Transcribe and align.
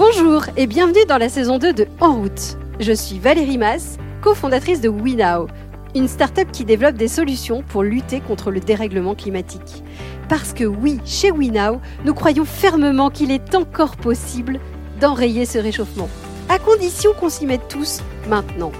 Bonjour 0.00 0.46
et 0.56 0.66
bienvenue 0.66 1.04
dans 1.06 1.18
la 1.18 1.28
saison 1.28 1.58
2 1.58 1.74
de 1.74 1.86
En 2.00 2.14
route. 2.14 2.56
Je 2.80 2.90
suis 2.90 3.18
Valérie 3.18 3.58
Mass, 3.58 3.98
cofondatrice 4.22 4.80
de 4.80 4.88
WeNow, 4.88 5.46
une 5.94 6.08
start-up 6.08 6.48
qui 6.50 6.64
développe 6.64 6.94
des 6.94 7.06
solutions 7.06 7.62
pour 7.62 7.82
lutter 7.82 8.20
contre 8.20 8.50
le 8.50 8.60
dérèglement 8.60 9.14
climatique. 9.14 9.84
Parce 10.30 10.54
que 10.54 10.64
oui, 10.64 11.00
chez 11.04 11.30
WeNow, 11.30 11.82
nous 12.06 12.14
croyons 12.14 12.46
fermement 12.46 13.10
qu'il 13.10 13.30
est 13.30 13.54
encore 13.54 13.98
possible 13.98 14.58
d'enrayer 15.02 15.44
ce 15.44 15.58
réchauffement, 15.58 16.08
à 16.48 16.58
condition 16.58 17.12
qu'on 17.12 17.28
s'y 17.28 17.44
mette 17.44 17.68
tous 17.68 18.00
maintenant. 18.26 18.72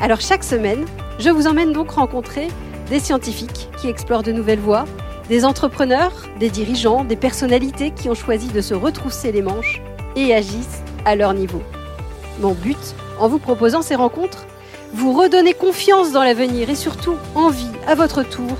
Alors 0.00 0.20
chaque 0.20 0.42
semaine, 0.42 0.84
je 1.20 1.30
vous 1.30 1.46
emmène 1.46 1.72
donc 1.72 1.92
rencontrer 1.92 2.48
des 2.88 2.98
scientifiques 2.98 3.68
qui 3.80 3.86
explorent 3.86 4.24
de 4.24 4.32
nouvelles 4.32 4.58
voies, 4.58 4.84
des 5.28 5.44
entrepreneurs, 5.44 6.26
des 6.40 6.50
dirigeants, 6.50 7.04
des 7.04 7.14
personnalités 7.14 7.92
qui 7.92 8.10
ont 8.10 8.16
choisi 8.16 8.48
de 8.48 8.60
se 8.60 8.74
retrousser 8.74 9.30
les 9.30 9.42
manches 9.42 9.80
et 10.16 10.34
agissent 10.34 10.82
à 11.04 11.16
leur 11.16 11.34
niveau. 11.34 11.62
Mon 12.40 12.52
but, 12.52 12.94
en 13.18 13.28
vous 13.28 13.38
proposant 13.38 13.82
ces 13.82 13.94
rencontres, 13.94 14.46
vous 14.92 15.12
redonner 15.12 15.54
confiance 15.54 16.12
dans 16.12 16.24
l'avenir 16.24 16.68
et 16.70 16.74
surtout 16.74 17.16
envie, 17.34 17.70
à 17.86 17.94
votre 17.94 18.22
tour, 18.22 18.56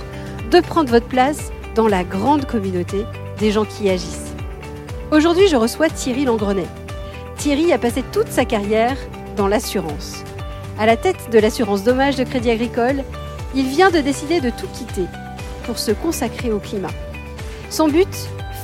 de 0.51 0.61
prendre 0.61 0.91
votre 0.91 1.09
place 1.09 1.51
dans 1.75 1.89
la 1.89 2.05
grande 2.05 2.47
communauté 2.47 3.05
des 3.39 3.51
gens 3.51 3.65
qui 3.65 3.89
agissent. 3.89 4.33
Aujourd'hui, 5.11 5.49
je 5.49 5.57
reçois 5.57 5.89
Thierry 5.89 6.25
Langrenet. 6.25 6.67
Thierry 7.37 7.73
a 7.73 7.79
passé 7.79 8.05
toute 8.13 8.29
sa 8.29 8.45
carrière 8.45 8.97
dans 9.37 9.49
l'assurance. 9.49 10.23
À 10.79 10.87
la 10.87 10.97
tête 10.97 11.30
de 11.33 11.39
l'assurance 11.39 11.83
dommage 11.83 12.17
de 12.17 12.25
Crédit 12.25 12.51
Agricole, 12.51 13.03
il 13.55 13.67
vient 13.67 13.91
de 13.91 13.99
décider 13.99 14.41
de 14.41 14.51
tout 14.51 14.69
quitter 14.73 15.07
pour 15.65 15.79
se 15.79 15.91
consacrer 15.91 16.53
au 16.53 16.59
climat. 16.59 16.93
Son 17.71 17.89
but 17.89 18.09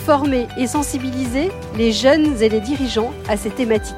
Former 0.07 0.47
et 0.57 0.69
sensibiliser 0.69 1.51
les 1.77 1.91
jeunes 1.91 2.41
et 2.41 2.49
les 2.49 2.61
dirigeants 2.61 3.13
à 3.29 3.37
ces 3.37 3.51
thématiques, 3.51 3.97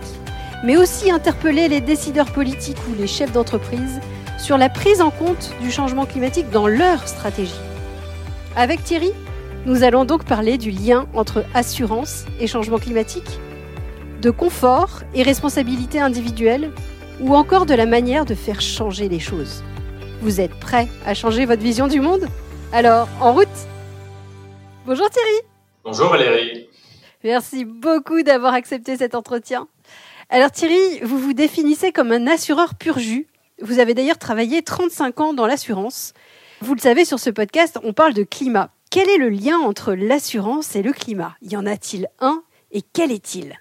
mais 0.65 0.79
aussi 0.79 1.11
interpeller 1.11 1.69
les 1.69 1.83
décideurs 1.83 2.33
politiques 2.33 2.79
ou 2.91 2.99
les 2.99 3.07
chefs 3.07 3.33
d'entreprise 3.33 4.01
sur 4.39 4.57
la 4.57 4.71
prise 4.71 5.03
en 5.03 5.11
compte 5.11 5.53
du 5.61 5.71
changement 5.71 6.07
climatique 6.07 6.49
dans 6.49 6.67
leur 6.67 7.07
stratégie. 7.07 7.61
Avec 8.57 8.83
Thierry, 8.85 9.11
nous 9.67 9.83
allons 9.83 10.07
donc 10.07 10.25
parler 10.25 10.57
du 10.57 10.71
lien 10.71 11.07
entre 11.13 11.45
assurance 11.53 12.25
et 12.41 12.47
changement 12.47 12.79
climatique, 12.79 13.39
de 14.23 14.31
confort 14.31 15.03
et 15.15 15.23
responsabilité 15.23 16.01
individuelle, 16.01 16.71
ou 17.21 17.37
encore 17.37 17.67
de 17.67 17.75
la 17.75 17.85
manière 17.85 18.25
de 18.25 18.35
faire 18.35 18.63
changer 18.63 19.11
les 19.11 19.21
choses. 19.21 19.63
Vous 20.23 20.41
êtes 20.41 20.59
prêt 20.59 20.89
à 21.05 21.13
changer 21.13 21.45
votre 21.45 21.63
vision 21.63 21.87
du 21.87 22.01
monde? 22.01 22.29
Alors, 22.73 23.09
en 23.21 23.35
route 23.35 23.47
Bonjour 24.87 25.11
Thierry 25.11 25.58
Bonjour 25.91 26.11
Valérie 26.11 26.69
Merci 27.25 27.65
beaucoup 27.65 28.23
d'avoir 28.23 28.53
accepté 28.53 28.99
cet 28.99 29.15
entretien. 29.15 29.69
Alors 30.29 30.51
Thierry, 30.51 31.01
vous 31.01 31.19
vous 31.19 31.33
définissez 31.33 31.93
comme 31.93 32.13
un 32.13 32.27
assureur 32.27 32.75
pur 32.75 32.99
jus. 32.99 33.27
Vous 33.63 33.79
avez 33.79 33.95
d'ailleurs 33.95 34.19
travaillé 34.19 34.61
35 34.61 35.19
ans 35.21 35.33
dans 35.33 35.47
l'assurance. 35.47 36.13
Vous 36.61 36.75
le 36.75 36.81
savez, 36.81 37.07
sur 37.07 37.19
ce 37.19 37.31
podcast, 37.31 37.79
on 37.83 37.95
parle 37.95 38.13
de 38.13 38.23
climat. 38.23 38.69
Quel 38.91 39.09
est 39.09 39.17
le 39.17 39.31
lien 39.31 39.57
entre 39.57 39.95
l'assurance 39.95 40.77
et 40.77 40.83
le 40.83 40.93
climat? 40.93 41.37
Y 41.41 41.57
en 41.57 41.65
a-t-il 41.65 42.09
un 42.21 42.43
et 42.71 42.83
quel 42.83 43.11
est-il? 43.11 43.59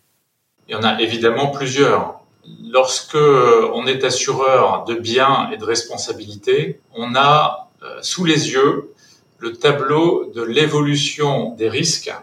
Il 0.68 0.74
y 0.74 0.76
en 0.76 0.84
a 0.84 1.00
évidemment 1.00 1.52
plusieurs. 1.52 2.20
Lorsque 2.62 3.16
on 3.16 3.88
est 3.88 4.04
assureur 4.04 4.84
de 4.84 4.96
biens 4.96 5.50
et 5.54 5.56
de 5.56 5.64
responsabilités, 5.64 6.82
on 6.94 7.16
a 7.16 7.70
euh, 7.84 8.00
sous 8.02 8.26
les 8.26 8.52
yeux 8.52 8.92
le 9.40 9.54
tableau 9.54 10.32
de 10.34 10.42
l'évolution 10.42 11.56
des 11.56 11.70
risques 11.70 12.14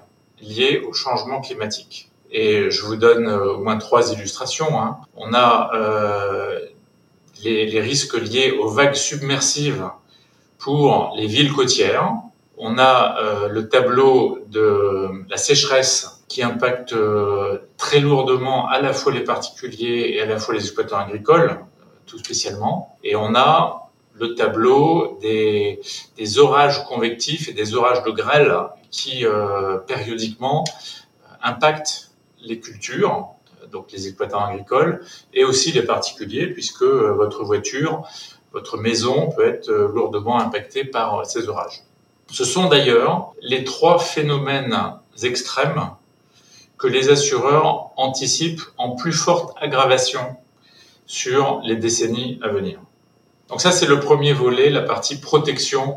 liés 0.41 0.83
au 0.89 0.93
changement 0.93 1.41
climatique. 1.41 2.11
Et 2.31 2.71
je 2.71 2.83
vous 2.83 2.97
donne 2.97 3.29
euh, 3.29 3.55
au 3.55 3.59
moins 3.59 3.79
trois 3.79 4.13
illustrations. 4.13 4.81
Hein. 4.81 4.99
On 5.17 5.33
a 5.33 5.71
euh, 5.75 6.59
les, 7.45 7.81
risques 7.81 8.15
liés 8.15 8.53
aux 8.53 8.69
vagues 8.69 8.95
submersives 8.95 9.89
pour 10.59 11.15
les 11.17 11.27
villes 11.27 11.53
côtières. 11.53 12.13
On 12.57 12.79
a 12.79 13.19
euh, 13.19 13.49
le 13.49 13.69
tableau 13.69 14.39
de 14.49 15.11
la 15.29 15.37
sécheresse 15.37 16.25
qui 16.29 16.43
impacte 16.43 16.93
euh, 16.93 17.59
très 17.77 18.01
lourdement 18.01 18.69
à 18.69 18.81
la 18.81 18.93
fois 18.93 19.13
les 19.13 19.25
particuliers 19.25 20.15
et 20.15 20.21
à 20.21 20.27
la 20.27 20.39
fois 20.39 20.55
les 20.55 20.61
exploitants 20.61 20.99
agricoles, 20.99 21.61
tout 22.07 22.19
spécialement. 22.19 22.97
Et 23.05 23.17
on 23.17 23.35
a 23.35 23.84
le 24.15 24.35
tableau 24.35 25.19
des, 25.21 25.81
orages 26.39 26.85
convectifs 26.85 27.49
et 27.49 27.53
des 27.53 27.75
orages 27.75 28.03
de 28.05 28.11
grêle 28.11 28.57
qui 28.91 29.27
euh, 29.27 29.79
périodiquement 29.79 30.65
euh, 30.65 31.35
impactent 31.43 32.13
les 32.41 32.61
cultures, 32.61 33.29
donc 33.73 33.91
les 33.93 34.07
exploitants 34.07 34.45
agricoles, 34.45 35.05
et 35.33 35.45
aussi 35.45 35.73
les 35.73 35.83
particuliers, 35.83 36.47
puisque 36.47 36.83
euh, 36.83 37.13
votre 37.13 37.43
voiture, 37.45 38.07
votre 38.53 38.79
maison 38.79 39.31
peut 39.31 39.49
être 39.49 39.69
lourdement 39.69 40.39
impactée 40.39 40.85
par 40.85 41.27
ces 41.27 41.49
orages. 41.49 41.83
Ce 42.31 42.45
sont 42.45 42.69
d'ailleurs 42.69 43.33
les 43.43 43.65
trois 43.65 43.99
phénomènes 43.99 44.79
extrêmes 45.23 45.91
que 46.79 46.87
les 46.87 47.09
assureurs 47.09 47.91
anticipent 47.97 48.63
en 48.79 48.93
plus 48.93 49.13
forte 49.13 49.57
aggravation 49.61 50.37
sur 51.07 51.61
les 51.65 51.77
décennies 51.77 52.39
à 52.43 52.49
venir. 52.49 52.79
Donc 53.49 53.61
ça, 53.61 53.73
c'est 53.73 53.87
le 53.87 54.01
premier 54.01 54.33
volet, 54.33 54.71
la 54.71 54.83
partie 54.83 55.17
protection 55.21 55.97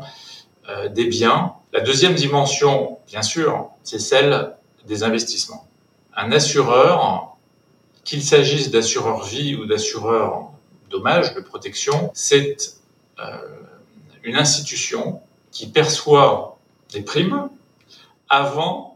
euh, 0.68 0.88
des 0.88 1.06
biens. 1.06 1.54
La 1.72 1.80
deuxième 1.80 2.14
dimension, 2.14 2.98
bien 3.06 3.22
sûr, 3.22 3.70
c'est 3.82 3.98
celle 3.98 4.54
des 4.86 5.02
investissements. 5.02 5.66
Un 6.14 6.32
assureur, 6.32 7.36
qu'il 8.04 8.22
s'agisse 8.22 8.70
d'assureur 8.70 9.24
vie 9.24 9.54
ou 9.54 9.66
d'assureur 9.66 10.50
dommage, 10.90 11.34
de 11.34 11.40
protection, 11.40 12.10
c'est 12.14 12.56
euh, 13.18 13.36
une 14.22 14.36
institution 14.36 15.20
qui 15.50 15.66
perçoit 15.66 16.58
des 16.92 17.02
primes 17.02 17.50
avant 18.28 18.87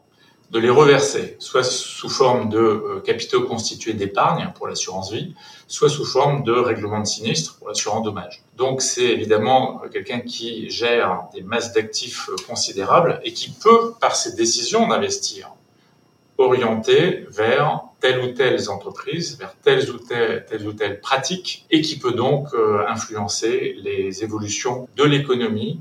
de 0.52 0.58
les 0.58 0.68
reverser, 0.68 1.36
soit 1.38 1.64
sous 1.64 2.10
forme 2.10 2.50
de 2.50 2.58
euh, 2.58 3.00
capitaux 3.00 3.42
constitués 3.44 3.94
d'épargne 3.94 4.52
pour 4.54 4.68
l'assurance 4.68 5.10
vie, 5.10 5.34
soit 5.66 5.88
sous 5.88 6.04
forme 6.04 6.42
de 6.44 6.52
règlement 6.52 7.00
de 7.00 7.06
sinistre 7.06 7.56
pour 7.56 7.68
l'assurance 7.68 8.04
dommage. 8.04 8.42
Donc 8.58 8.82
c'est 8.82 9.06
évidemment 9.06 9.80
euh, 9.82 9.88
quelqu'un 9.88 10.20
qui 10.20 10.68
gère 10.68 11.24
des 11.32 11.40
masses 11.40 11.72
d'actifs 11.72 12.28
euh, 12.28 12.36
considérables 12.46 13.18
et 13.24 13.32
qui 13.32 13.50
peut, 13.50 13.94
par 13.98 14.14
ses 14.14 14.34
décisions 14.34 14.86
d'investir, 14.86 15.48
orienter 16.36 17.24
vers 17.30 17.84
telle 18.00 18.20
ou 18.20 18.32
telle 18.32 18.58
entreprise, 18.68 19.38
vers 19.38 19.54
telles 19.62 19.90
ou 19.90 20.72
telles, 20.74 21.00
pratiques, 21.00 21.64
et 21.70 21.80
qui 21.80 21.98
peut 21.98 22.12
donc 22.12 22.48
influencer 22.88 23.76
les 23.80 24.24
évolutions 24.24 24.88
de 24.96 25.04
l'économie 25.04 25.80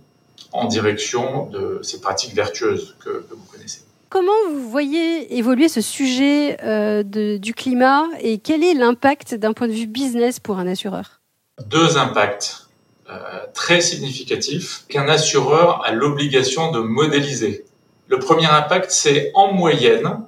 en 0.52 0.66
direction 0.66 1.48
de 1.48 1.80
ces 1.82 2.00
pratiques 2.00 2.36
vertueuses 2.36 2.96
que 3.04 3.26
vous 3.32 3.46
connaissez. 3.52 3.82
Comment 4.12 4.34
vous 4.50 4.70
voyez 4.70 5.38
évoluer 5.38 5.70
ce 5.70 5.80
sujet 5.80 6.58
euh, 6.66 7.02
du 7.02 7.54
climat 7.54 8.10
et 8.20 8.40
quel 8.40 8.62
est 8.62 8.74
l'impact 8.74 9.36
d'un 9.36 9.54
point 9.54 9.70
de 9.70 9.72
vue 9.72 9.88
business 9.88 10.38
pour 10.38 10.60
un 10.60 10.68
assureur? 10.68 11.22
Deux 11.68 11.96
impacts 11.96 12.68
euh, 13.10 13.16
très 13.54 13.80
significatifs 13.80 14.84
qu'un 14.90 15.08
assureur 15.08 15.86
a 15.86 15.94
l'obligation 15.94 16.74
de 16.74 16.80
modéliser. 16.80 17.64
Le 18.10 18.20
premier 18.20 18.48
impact, 18.48 18.92
c'est 18.92 19.32
en 19.34 19.54
moyenne, 19.54 20.20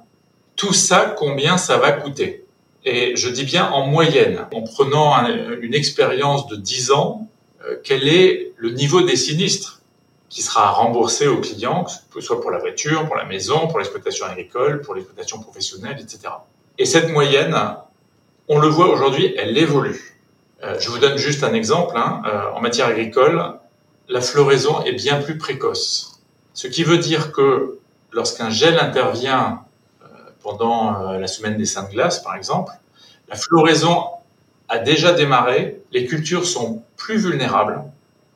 tout 0.56 0.72
ça, 0.72 1.14
combien 1.18 1.58
ça 1.58 1.76
va 1.76 1.92
coûter. 1.92 2.46
Et 2.86 3.14
je 3.16 3.28
dis 3.28 3.44
bien 3.44 3.68
en 3.70 3.86
moyenne, 3.86 4.46
en 4.54 4.62
prenant 4.62 5.14
un, 5.14 5.28
une 5.60 5.74
expérience 5.74 6.46
de 6.46 6.56
10 6.56 6.90
ans, 6.92 7.28
euh, 7.68 7.76
quel 7.84 8.08
est 8.08 8.54
le 8.56 8.70
niveau 8.70 9.02
des 9.02 9.16
sinistres? 9.16 9.73
Qui 10.34 10.42
sera 10.42 10.72
remboursé 10.72 11.28
au 11.28 11.40
client, 11.40 11.84
que 11.84 12.20
ce 12.20 12.26
soit 12.26 12.40
pour 12.40 12.50
la 12.50 12.58
voiture, 12.58 13.06
pour 13.06 13.14
la 13.14 13.24
maison, 13.24 13.68
pour 13.68 13.78
l'exploitation 13.78 14.26
agricole, 14.26 14.80
pour 14.80 14.96
l'exploitation 14.96 15.38
professionnelle, 15.38 15.96
etc. 16.00 16.34
Et 16.76 16.86
cette 16.86 17.08
moyenne, 17.08 17.56
on 18.48 18.58
le 18.58 18.66
voit 18.66 18.88
aujourd'hui, 18.88 19.32
elle 19.38 19.56
évolue. 19.56 20.18
Euh, 20.64 20.76
je 20.80 20.90
vous 20.90 20.98
donne 20.98 21.18
juste 21.18 21.44
un 21.44 21.54
exemple. 21.54 21.96
Hein. 21.96 22.22
Euh, 22.26 22.50
en 22.52 22.60
matière 22.60 22.88
agricole, 22.88 23.44
la 24.08 24.20
floraison 24.20 24.82
est 24.82 24.94
bien 24.94 25.22
plus 25.22 25.38
précoce. 25.38 26.20
Ce 26.52 26.66
qui 26.66 26.82
veut 26.82 26.98
dire 26.98 27.30
que 27.30 27.78
lorsqu'un 28.10 28.50
gel 28.50 28.80
intervient 28.80 29.60
euh, 30.02 30.06
pendant 30.42 31.12
euh, 31.12 31.18
la 31.20 31.28
semaine 31.28 31.56
des 31.56 31.64
Saintes 31.64 31.92
Glaces, 31.92 32.18
par 32.18 32.34
exemple, 32.34 32.72
la 33.28 33.36
floraison 33.36 34.02
a 34.68 34.78
déjà 34.78 35.12
démarré, 35.12 35.80
les 35.92 36.06
cultures 36.06 36.44
sont 36.44 36.82
plus 36.96 37.18
vulnérables, 37.18 37.84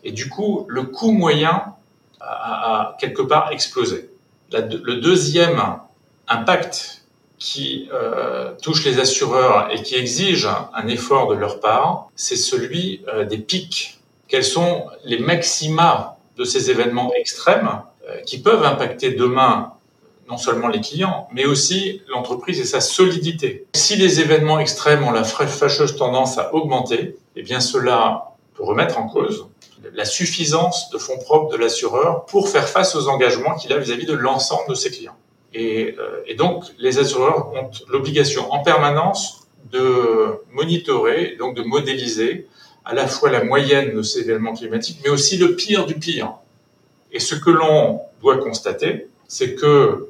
et 0.04 0.12
du 0.12 0.28
coup, 0.28 0.64
le 0.68 0.84
coût 0.84 1.10
moyen 1.10 1.74
a, 2.20 2.92
a 2.92 2.96
quelque 3.00 3.22
part 3.22 3.52
explosé. 3.52 4.10
Le 4.52 5.00
deuxième 5.00 5.62
impact 6.26 7.02
qui 7.38 7.88
euh, 7.92 8.52
touche 8.60 8.84
les 8.84 8.98
assureurs 8.98 9.68
et 9.70 9.82
qui 9.82 9.94
exige 9.94 10.48
un 10.74 10.86
effort 10.88 11.28
de 11.28 11.34
leur 11.34 11.60
part, 11.60 12.08
c'est 12.16 12.36
celui 12.36 13.02
euh, 13.08 13.24
des 13.24 13.38
pics. 13.38 14.00
Quels 14.26 14.44
sont 14.44 14.86
les 15.04 15.18
maxima 15.18 16.16
de 16.36 16.44
ces 16.44 16.70
événements 16.70 17.12
extrêmes 17.14 17.70
euh, 18.08 18.20
qui 18.22 18.40
peuvent 18.40 18.64
impacter 18.64 19.12
demain 19.12 19.72
non 20.28 20.36
seulement 20.36 20.68
les 20.68 20.80
clients, 20.80 21.28
mais 21.32 21.46
aussi 21.46 22.02
l'entreprise 22.08 22.60
et 22.60 22.64
sa 22.64 22.80
solidité? 22.80 23.66
Si 23.74 23.96
les 23.96 24.20
événements 24.20 24.58
extrêmes 24.58 25.04
ont 25.04 25.12
la 25.12 25.24
fâcheuse 25.24 25.96
tendance 25.96 26.38
à 26.38 26.54
augmenter, 26.54 27.16
eh 27.36 27.42
bien 27.42 27.60
cela 27.60 28.32
peut 28.54 28.64
remettre 28.64 28.98
en 28.98 29.08
cause 29.08 29.46
la 29.94 30.04
suffisance 30.04 30.90
de 30.90 30.98
fonds 30.98 31.18
propres 31.18 31.52
de 31.52 31.56
l'assureur 31.56 32.24
pour 32.26 32.48
faire 32.48 32.68
face 32.68 32.94
aux 32.94 33.08
engagements 33.08 33.54
qu'il 33.54 33.72
a 33.72 33.78
vis-à-vis 33.78 34.06
de 34.06 34.14
l'ensemble 34.14 34.68
de 34.70 34.74
ses 34.74 34.90
clients. 34.90 35.16
Et, 35.54 35.94
euh, 35.98 36.22
et 36.26 36.34
donc, 36.34 36.64
les 36.78 36.98
assureurs 36.98 37.52
ont 37.54 37.70
l'obligation 37.88 38.52
en 38.52 38.62
permanence 38.62 39.46
de 39.72 40.40
monitorer, 40.52 41.36
donc 41.38 41.56
de 41.56 41.62
modéliser 41.62 42.46
à 42.84 42.94
la 42.94 43.06
fois 43.06 43.30
la 43.30 43.44
moyenne 43.44 43.94
de 43.94 44.02
ces 44.02 44.20
événements 44.20 44.54
climatiques, 44.54 45.00
mais 45.04 45.10
aussi 45.10 45.36
le 45.36 45.56
pire 45.56 45.86
du 45.86 45.94
pire. 45.94 46.34
Et 47.12 47.20
ce 47.20 47.34
que 47.34 47.50
l'on 47.50 48.00
doit 48.20 48.38
constater, 48.38 49.08
c'est 49.26 49.54
que 49.54 50.08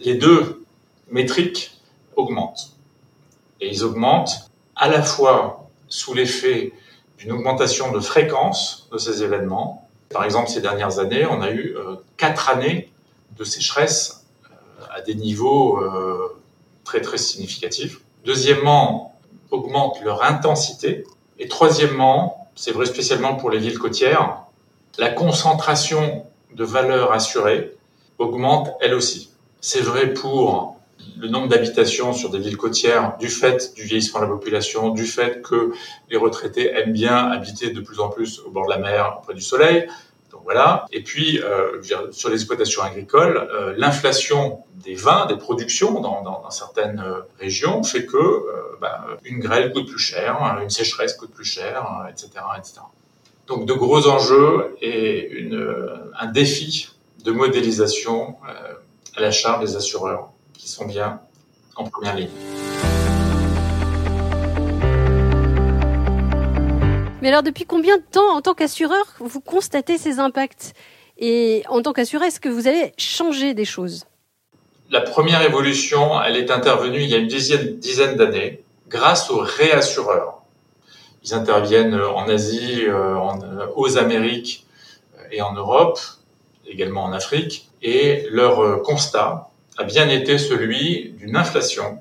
les 0.00 0.14
deux 0.14 0.64
métriques 1.10 1.78
augmentent. 2.16 2.70
Et 3.60 3.68
ils 3.68 3.84
augmentent 3.84 4.50
à 4.76 4.88
la 4.88 5.02
fois 5.02 5.68
sous 5.88 6.14
l'effet 6.14 6.72
d'une 7.24 7.32
augmentation 7.32 7.90
de 7.90 8.00
fréquence 8.00 8.86
de 8.92 8.98
ces 8.98 9.22
événements. 9.22 9.88
Par 10.10 10.24
exemple, 10.24 10.50
ces 10.50 10.60
dernières 10.60 10.98
années, 10.98 11.24
on 11.24 11.40
a 11.40 11.50
eu 11.50 11.74
euh, 11.74 11.96
quatre 12.18 12.50
années 12.50 12.92
de 13.38 13.44
sécheresse 13.44 14.26
euh, 14.44 14.84
à 14.94 15.00
des 15.00 15.14
niveaux 15.14 15.78
euh, 15.78 16.36
très 16.84 17.00
très 17.00 17.16
significatifs. 17.16 18.02
Deuxièmement, 18.26 19.18
augmente 19.50 20.02
leur 20.02 20.22
intensité. 20.22 21.04
Et 21.38 21.48
troisièmement, 21.48 22.50
c'est 22.56 22.72
vrai 22.72 22.84
spécialement 22.84 23.36
pour 23.36 23.48
les 23.48 23.58
villes 23.58 23.78
côtières, 23.78 24.42
la 24.98 25.08
concentration 25.08 26.26
de 26.54 26.64
valeur 26.64 27.12
assurée 27.12 27.74
augmente 28.18 28.70
elle 28.82 28.92
aussi. 28.92 29.30
C'est 29.62 29.80
vrai 29.80 30.12
pour 30.12 30.76
le 31.18 31.28
nombre 31.28 31.48
d'habitations 31.48 32.12
sur 32.12 32.30
des 32.30 32.38
villes 32.38 32.56
côtières 32.56 33.16
du 33.18 33.28
fait 33.28 33.74
du 33.74 33.82
vieillissement 33.82 34.20
de 34.20 34.24
la 34.26 34.30
population, 34.30 34.90
du 34.90 35.04
fait 35.04 35.42
que 35.42 35.72
les 36.10 36.16
retraités 36.16 36.70
aiment 36.70 36.92
bien 36.92 37.16
habiter 37.16 37.70
de 37.70 37.80
plus 37.80 38.00
en 38.00 38.08
plus 38.08 38.40
au 38.40 38.50
bord 38.50 38.66
de 38.66 38.70
la 38.70 38.78
mer, 38.78 39.20
près 39.22 39.34
du 39.34 39.40
soleil. 39.40 39.86
Donc 40.30 40.42
voilà. 40.42 40.84
Et 40.90 41.02
puis 41.02 41.40
euh, 41.40 41.80
sur 42.10 42.28
les 42.28 42.34
exploitations 42.34 42.82
agricoles, 42.82 43.36
euh, 43.36 43.74
l'inflation 43.76 44.64
des 44.84 44.94
vins, 44.94 45.26
des 45.26 45.36
productions 45.36 46.00
dans, 46.00 46.50
certaines 46.50 47.00
euh, 47.00 47.20
régions 47.38 47.82
fait 47.84 48.04
que 48.04 48.44
bah, 48.80 49.06
une 49.24 49.38
grêle 49.38 49.72
coûte 49.72 49.88
plus 49.88 49.98
cher, 49.98 50.58
une 50.60 50.70
sécheresse 50.70 51.14
coûte 51.14 51.30
plus 51.30 51.44
cher, 51.44 51.86
etc.. 52.10 52.30
Donc 53.46 53.66
de 53.66 53.72
gros 53.72 54.08
enjeux 54.08 54.76
et 54.82 55.48
un 56.18 56.26
défi 56.26 56.90
de 57.24 57.30
modélisation 57.30 58.36
à 59.16 59.20
la 59.20 59.30
charge 59.30 59.64
des 59.64 59.76
assureurs 59.76 60.33
qui 60.64 60.70
sont 60.70 60.86
bien 60.86 61.20
en 61.76 61.84
première 61.84 62.16
ligne. 62.16 62.30
Mais 67.20 67.28
alors 67.28 67.42
depuis 67.42 67.66
combien 67.66 67.98
de 67.98 68.02
temps, 68.10 68.34
en 68.34 68.40
tant 68.40 68.54
qu'assureur, 68.54 69.04
vous 69.20 69.42
constatez 69.42 69.98
ces 69.98 70.20
impacts? 70.20 70.72
Et 71.18 71.64
en 71.68 71.82
tant 71.82 71.92
qu'assureur, 71.92 72.24
est-ce 72.24 72.40
que 72.40 72.48
vous 72.48 72.66
avez 72.66 72.94
changé 72.96 73.52
des 73.52 73.66
choses? 73.66 74.06
La 74.90 75.02
première 75.02 75.42
évolution, 75.42 76.22
elle 76.22 76.36
est 76.36 76.50
intervenue 76.50 77.02
il 77.02 77.10
y 77.10 77.14
a 77.14 77.18
une 77.18 77.28
dizaine, 77.28 77.76
dizaine 77.78 78.16
d'années 78.16 78.62
grâce 78.88 79.30
aux 79.30 79.40
réassureurs. 79.40 80.40
Ils 81.24 81.34
interviennent 81.34 81.94
en 81.94 82.26
Asie, 82.26 82.86
en, 82.90 83.38
aux 83.76 83.98
Amériques 83.98 84.66
et 85.30 85.42
en 85.42 85.52
Europe 85.52 86.00
également 86.66 87.04
en 87.04 87.12
Afrique, 87.12 87.68
et 87.82 88.26
leur 88.30 88.60
euh, 88.60 88.78
constat 88.78 89.50
a 89.76 89.84
bien 89.84 90.08
été 90.08 90.38
celui 90.38 91.14
d'une 91.18 91.36
inflation 91.36 92.00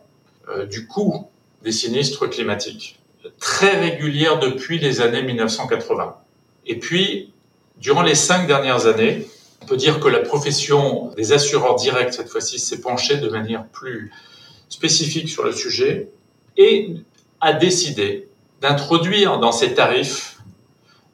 euh, 0.49 0.65
du 0.65 0.87
coût 0.87 1.27
des 1.63 1.71
sinistres 1.71 2.29
climatiques 2.29 2.99
très 3.39 3.79
régulière 3.79 4.39
depuis 4.39 4.79
les 4.79 5.01
années 5.01 5.23
1980. 5.23 6.17
Et 6.65 6.79
puis, 6.79 7.31
durant 7.77 8.01
les 8.01 8.15
cinq 8.15 8.47
dernières 8.47 8.85
années, 8.85 9.27
on 9.61 9.65
peut 9.65 9.77
dire 9.77 9.99
que 9.99 10.07
la 10.07 10.19
profession 10.19 11.11
des 11.15 11.31
assureurs 11.31 11.75
directs, 11.75 12.13
cette 12.13 12.29
fois-ci, 12.29 12.59
s'est 12.59 12.81
penchée 12.81 13.17
de 13.17 13.29
manière 13.29 13.65
plus 13.67 14.11
spécifique 14.69 15.29
sur 15.29 15.43
le 15.43 15.51
sujet 15.51 16.09
et 16.57 16.95
a 17.41 17.53
décidé 17.53 18.27
d'introduire 18.61 19.39
dans 19.39 19.51
ses 19.51 19.73
tarifs 19.73 20.37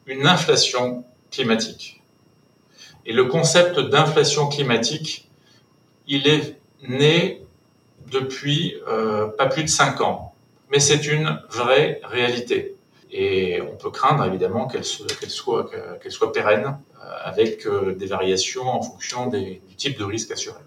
une 0.06 0.26
inflation 0.26 1.04
climatique. 1.32 2.02
Et 3.06 3.14
le 3.14 3.26
concept 3.26 3.80
d'inflation 3.80 4.48
climatique, 4.48 5.29
il 6.10 6.28
est 6.28 6.58
né 6.88 7.42
depuis 8.12 8.76
euh, 8.88 9.28
pas 9.28 9.46
plus 9.46 9.64
de 9.64 9.70
cinq 9.70 10.02
ans, 10.02 10.34
mais 10.72 10.80
c'est 10.80 11.08
une 11.08 11.40
vraie 11.50 12.02
réalité. 12.04 12.76
Et 13.12 13.62
on 13.62 13.76
peut 13.76 13.92
craindre 13.92 14.26
évidemment 14.26 14.68
qu'elle 14.68 14.84
soit, 14.84 15.08
qu'elle 16.02 16.12
soit 16.12 16.32
pérenne, 16.34 16.78
euh, 17.02 17.12
avec 17.24 17.66
euh, 17.66 17.96
des 17.96 18.08
variations 18.08 18.68
en 18.68 18.82
fonction 18.82 19.28
des, 19.28 19.62
du 19.68 19.76
type 19.76 19.98
de 19.98 20.04
risque 20.04 20.32
assuré. 20.32 20.60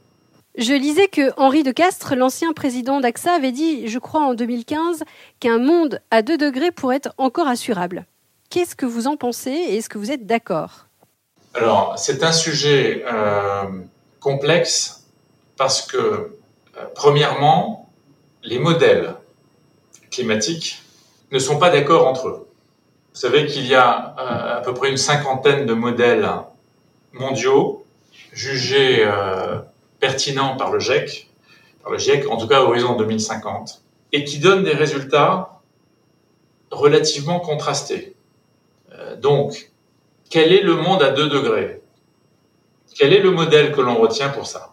Je 0.57 0.73
lisais 0.75 1.09
que 1.09 1.33
Henri 1.39 1.63
de 1.63 1.73
Castres, 1.73 2.15
l'ancien 2.15 2.53
président 2.53 3.01
d'AXA, 3.01 3.33
avait 3.33 3.53
dit, 3.53 3.89
je 3.89 3.99
crois 3.99 4.21
en 4.21 4.35
2015, 4.35 5.03
qu'un 5.41 5.59
monde 5.59 6.01
à 6.11 6.23
2 6.23 6.37
degrés 6.37 6.71
pourrait 6.71 6.97
être 6.97 7.15
encore 7.17 7.49
assurable. 7.49 8.07
Qu'est-ce 8.51 8.77
que 8.77 8.87
vous 8.87 9.07
en 9.07 9.17
pensez 9.17 9.51
et 9.51 9.79
est-ce 9.79 9.89
que 9.89 9.99
vous 9.99 10.11
êtes 10.11 10.27
d'accord? 10.27 10.87
Alors, 11.55 11.95
c'est 11.99 12.23
un 12.23 12.33
sujet 12.33 13.03
complexe 14.21 15.02
parce 15.63 15.83
que, 15.83 15.97
euh, 15.97 16.31
premièrement, 16.93 17.89
les 18.43 18.59
modèles 18.59 19.15
climatiques 20.11 20.83
ne 21.31 21.39
sont 21.39 21.57
pas 21.57 21.71
d'accord 21.71 22.09
entre 22.09 22.27
eux. 22.27 22.49
Vous 23.15 23.21
savez 23.21 23.47
qu'il 23.47 23.69
y 23.69 23.77
a 23.77 24.17
euh, 24.19 24.59
à 24.59 24.61
peu 24.61 24.75
près 24.75 24.91
une 24.91 24.97
cinquantaine 24.97 25.65
de 25.65 25.73
modèles 25.73 26.29
mondiaux 27.13 27.87
jugés 28.33 29.05
euh, 29.07 29.61
pertinents 30.01 30.57
par 30.57 30.73
le 30.73 30.81
GIEC, 30.81 31.31
par 31.85 31.93
le 31.93 31.99
GIEC, 31.99 32.29
en 32.29 32.39
tout 32.39 32.49
cas 32.49 32.57
à 32.57 32.63
horizon 32.63 32.97
2050, 32.97 33.83
et 34.11 34.25
qui 34.25 34.41
donnent 34.41 34.65
des 34.65 34.75
résultats 34.75 35.61
relativement 36.73 37.39
contrastés. 37.39 38.17
Donc, 39.19 39.71
quel 40.29 40.53
est 40.53 40.63
le 40.63 40.75
monde 40.75 41.05
à 41.05 41.11
2 41.11 41.29
degrés? 41.29 41.81
Quel 42.97 43.13
est 43.13 43.21
le 43.21 43.31
modèle 43.31 43.71
que 43.71 43.81
l'on 43.81 44.01
retient 44.01 44.31
pour 44.31 44.49
ça? 44.49 44.72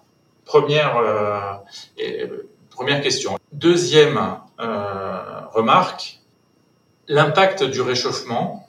Première, 0.50 0.98
euh, 0.98 2.26
première 2.72 3.02
question. 3.02 3.38
Deuxième 3.52 4.18
euh, 4.60 5.42
remarque, 5.54 6.22
l'impact 7.08 7.64
du 7.64 7.82
réchauffement 7.82 8.68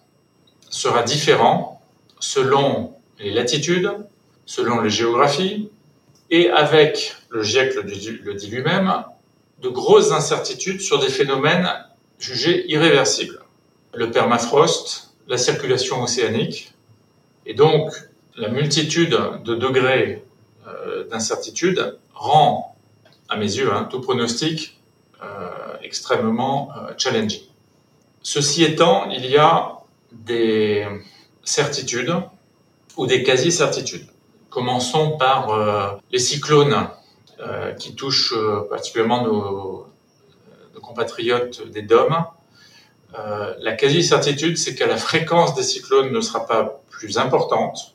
sera 0.68 1.02
différent 1.02 1.80
selon 2.18 2.92
les 3.18 3.30
latitudes, 3.30 3.92
selon 4.44 4.82
les 4.82 4.90
géographies, 4.90 5.70
et 6.28 6.50
avec, 6.50 7.16
le 7.30 7.42
GIEC 7.42 7.74
le 7.74 8.34
dit 8.34 8.48
lui-même, 8.48 9.02
de 9.62 9.70
grosses 9.70 10.12
incertitudes 10.12 10.82
sur 10.82 10.98
des 10.98 11.08
phénomènes 11.08 11.66
jugés 12.18 12.70
irréversibles. 12.70 13.40
Le 13.94 14.10
permafrost, 14.10 15.14
la 15.28 15.38
circulation 15.38 16.02
océanique, 16.02 16.74
et 17.46 17.54
donc, 17.54 17.90
la 18.36 18.50
multitude 18.50 19.18
de 19.44 19.54
degrés 19.54 20.22
d'incertitude 21.10 21.98
rend, 22.14 22.76
à 23.28 23.36
mes 23.36 23.56
yeux, 23.56 23.72
hein, 23.72 23.88
tout 23.90 24.00
pronostic 24.00 24.80
euh, 25.22 25.48
extrêmement 25.82 26.70
euh, 26.76 26.92
challenging. 26.96 27.42
Ceci 28.22 28.64
étant, 28.64 29.08
il 29.10 29.24
y 29.26 29.36
a 29.36 29.78
des 30.12 30.86
certitudes 31.42 32.14
ou 32.96 33.06
des 33.06 33.22
quasi-certitudes. 33.22 34.06
Commençons 34.50 35.16
par 35.16 35.50
euh, 35.50 35.90
les 36.10 36.18
cyclones 36.18 36.88
euh, 37.40 37.72
qui 37.72 37.94
touchent 37.94 38.34
euh, 38.34 38.68
particulièrement 38.68 39.22
nos, 39.22 39.86
nos, 40.74 40.80
compatriotes 40.80 41.70
des 41.70 41.82
DOM. 41.82 42.24
la 43.14 43.72
quasi-certitude, 43.72 44.56
c'est 44.56 44.74
que 44.74 44.84
la 44.84 44.96
fréquence 44.96 45.54
des 45.54 45.62
cyclones 45.62 46.12
ne 46.12 46.20
sera 46.20 46.46
pas 46.46 46.82
plus 46.90 47.16
importante. 47.16 47.94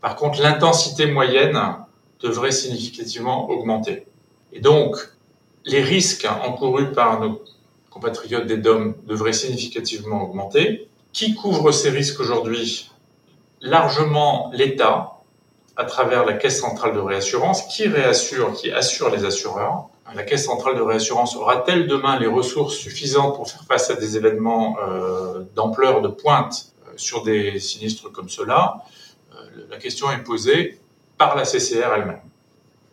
Par 0.00 0.16
contre, 0.16 0.40
l'intensité 0.40 1.06
moyenne 1.06 1.60
devrait 2.20 2.52
significativement 2.52 3.48
augmenter. 3.48 4.06
Et 4.52 4.60
donc, 4.60 4.96
les 5.64 5.82
risques 5.82 6.26
encourus 6.44 6.92
par 6.92 7.20
nos 7.20 7.42
compatriotes 7.90 8.46
des 8.46 8.56
DOM 8.56 8.94
devraient 9.06 9.32
significativement 9.32 10.22
augmenter. 10.22 10.88
Qui 11.12 11.34
couvre 11.34 11.72
ces 11.72 11.90
risques 11.90 12.20
aujourd'hui? 12.20 12.90
Largement 13.60 14.50
l'État, 14.52 15.18
à 15.76 15.84
travers 15.84 16.24
la 16.24 16.34
Caisse 16.34 16.60
centrale 16.60 16.94
de 16.94 17.00
réassurance, 17.00 17.62
qui 17.62 17.88
réassure, 17.88 18.52
qui 18.52 18.70
assure 18.70 19.10
les 19.10 19.24
assureurs. 19.24 19.88
La 20.14 20.22
Caisse 20.22 20.46
centrale 20.46 20.76
de 20.76 20.80
réassurance 20.80 21.36
aura-t-elle 21.36 21.86
demain 21.86 22.18
les 22.18 22.26
ressources 22.26 22.76
suffisantes 22.76 23.36
pour 23.36 23.48
faire 23.50 23.64
face 23.64 23.90
à 23.90 23.94
des 23.94 24.16
événements 24.16 24.76
euh, 24.88 25.42
d'ampleur 25.54 26.00
de 26.00 26.08
pointe 26.08 26.72
sur 26.96 27.22
des 27.22 27.60
sinistres 27.60 28.10
comme 28.10 28.28
cela, 28.28 28.78
euh, 28.78 29.07
la 29.70 29.78
question 29.78 30.10
est 30.10 30.22
posée 30.22 30.78
par 31.16 31.36
la 31.36 31.44
CCR 31.44 31.90
elle-même. 31.94 32.20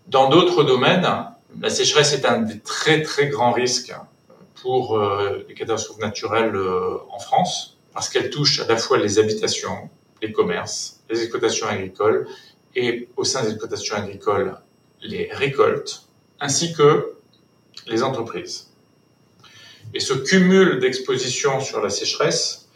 Dans 0.08 0.30
d'autres 0.30 0.64
domaines, 0.64 1.08
la 1.60 1.70
sécheresse 1.70 2.14
est 2.14 2.26
un 2.26 2.42
des 2.42 2.60
très 2.60 3.02
très 3.02 3.28
grands 3.28 3.52
risques 3.52 3.94
pour 4.62 4.98
euh, 4.98 5.46
les 5.48 5.54
catastrophes 5.54 6.00
naturelles 6.00 6.56
euh, 6.56 6.98
en 7.10 7.20
France, 7.20 7.78
parce 7.94 8.10
qu'elle 8.10 8.30
touche 8.30 8.60
à 8.60 8.68
la 8.68 8.78
fois 8.78 8.98
les 8.98 9.20
habitations, 9.20 9.90
les 10.22 10.32
commerces, 10.32 11.02
les 11.10 11.22
exploitations 11.22 11.68
agricoles, 11.68 12.28
et 12.76 13.08
au 13.16 13.24
sein 13.24 13.44
des 13.44 13.50
exploitations 13.50 13.96
agricoles, 13.96 14.58
les 15.02 15.30
récoltes, 15.32 16.08
ainsi 16.40 16.74
que 16.74 17.14
les 17.88 18.04
entreprises. 18.04 18.72
Et 19.94 20.00
ce 20.00 20.14
cumul 20.14 20.80
d'expositions 20.80 21.60
sur 21.60 21.82
la 21.82 21.90
sécheresse 21.90 22.68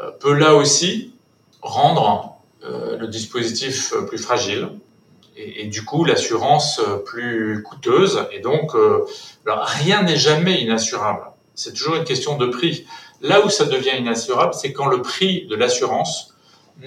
euh, 0.00 0.10
peut 0.12 0.34
là 0.34 0.54
aussi 0.54 1.12
rendre 1.60 2.35
le 2.98 3.06
dispositif 3.06 3.94
plus 4.08 4.18
fragile, 4.18 4.70
et, 5.36 5.66
du 5.66 5.84
coup 5.84 6.04
l'assurance 6.04 6.80
euh, 6.80 6.96
plus 6.98 7.62
coûteuse. 7.62 8.26
Et 8.32 8.40
donc, 8.40 8.74
euh, 8.74 9.04
rien 9.44 10.02
n'est 10.02 10.16
jamais 10.16 10.60
inassurable. 10.60 11.22
C'est 11.54 11.74
toujours 11.74 11.96
une 11.96 12.04
question 12.04 12.36
de 12.36 12.46
prix. 12.46 12.86
Là 13.22 13.44
où 13.44 13.48
ça 13.48 13.64
devient 13.64 13.96
inassurable, 13.98 14.54
c'est 14.54 14.72
quand 14.72 14.86
le 14.86 15.02
prix 15.02 15.46
de 15.46 15.54
l'assurance 15.54 16.34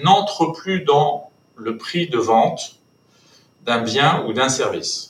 n'entre 0.02 0.52
plus 0.52 0.84
dans 0.84 1.30
le 1.56 1.76
prix 1.76 2.08
de 2.08 2.18
vente 2.18 2.76
d'un 3.62 3.82
bien 3.82 4.24
ou 4.26 4.32
d'un 4.32 4.48
service. 4.48 5.09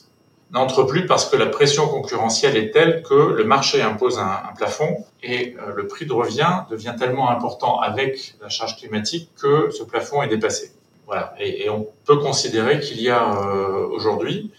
N'entre 0.51 0.83
plus 0.83 1.05
parce 1.05 1.29
que 1.29 1.37
la 1.37 1.45
pression 1.45 1.87
concurrentielle 1.87 2.57
est 2.57 2.71
telle 2.71 3.03
que 3.03 3.13
le 3.13 3.43
marché 3.45 3.81
impose 3.81 4.19
un, 4.19 4.53
plafond 4.57 5.05
et 5.23 5.55
euh, 5.55 5.73
le 5.73 5.87
prix 5.87 6.05
de 6.05 6.11
revient 6.11 6.63
devient 6.69 6.93
tellement 6.99 7.29
important 7.29 7.79
avec 7.79 8.35
la 8.41 8.49
charge 8.49 8.75
climatique 8.75 9.29
que 9.41 9.69
ce 9.71 9.83
plafond 9.83 10.21
est 10.21 10.27
dépassé. 10.27 10.73
Voilà. 11.11 11.33
Et, 11.41 11.69
on 11.69 11.85
peut 12.05 12.19
considérer 12.19 12.79
qu'il 12.79 13.01
y 13.01 13.09
a 13.09 13.35
euh, 13.35 13.85
aujourd'hui, 13.87 14.49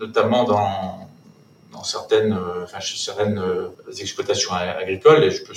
notamment 0.00 0.44
dans, 0.44 1.10
dans 1.72 1.84
certaines, 1.84 2.32
euh, 2.32 2.64
enfin, 2.64 2.78
certaines 2.80 3.38
euh, 3.38 3.68
exploitations 4.00 4.54
agricoles, 4.54 5.24
et 5.24 5.30
je 5.30 5.44
peux, 5.44 5.52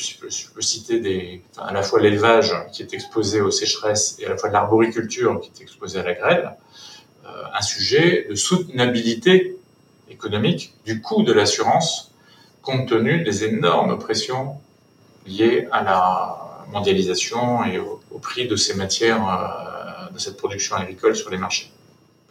citer 0.61 0.99
des, 0.99 1.41
enfin, 1.55 1.69
à 1.69 1.71
la 1.71 1.81
fois 1.81 2.01
l'élevage 2.01 2.53
qui 2.73 2.81
est 2.81 2.93
exposé 2.93 3.39
aux 3.39 3.51
sécheresses 3.51 4.17
et 4.19 4.25
à 4.25 4.29
la 4.29 4.35
fois 4.35 4.49
l'arboriculture 4.49 5.39
qui 5.39 5.49
est 5.49 5.63
exposée 5.63 5.99
à 5.99 6.03
la 6.03 6.13
grêle, 6.13 6.57
un 7.53 7.61
sujet 7.61 8.25
de 8.29 8.35
soutenabilité 8.35 9.56
économique 10.09 10.73
du 10.85 11.01
coût 11.01 11.23
de 11.23 11.33
l'assurance 11.33 12.11
compte 12.61 12.87
tenu 12.87 13.23
des 13.23 13.45
énormes 13.45 13.97
pressions 13.97 14.57
liées 15.25 15.67
à 15.71 15.83
la 15.83 16.65
mondialisation 16.71 17.63
et 17.63 17.79
au, 17.79 18.01
prix 18.21 18.47
de 18.47 18.55
ces 18.55 18.73
matières 18.73 20.09
de 20.11 20.19
cette 20.19 20.37
production 20.37 20.75
agricole 20.75 21.15
sur 21.15 21.29
les 21.29 21.37
marchés. 21.37 21.71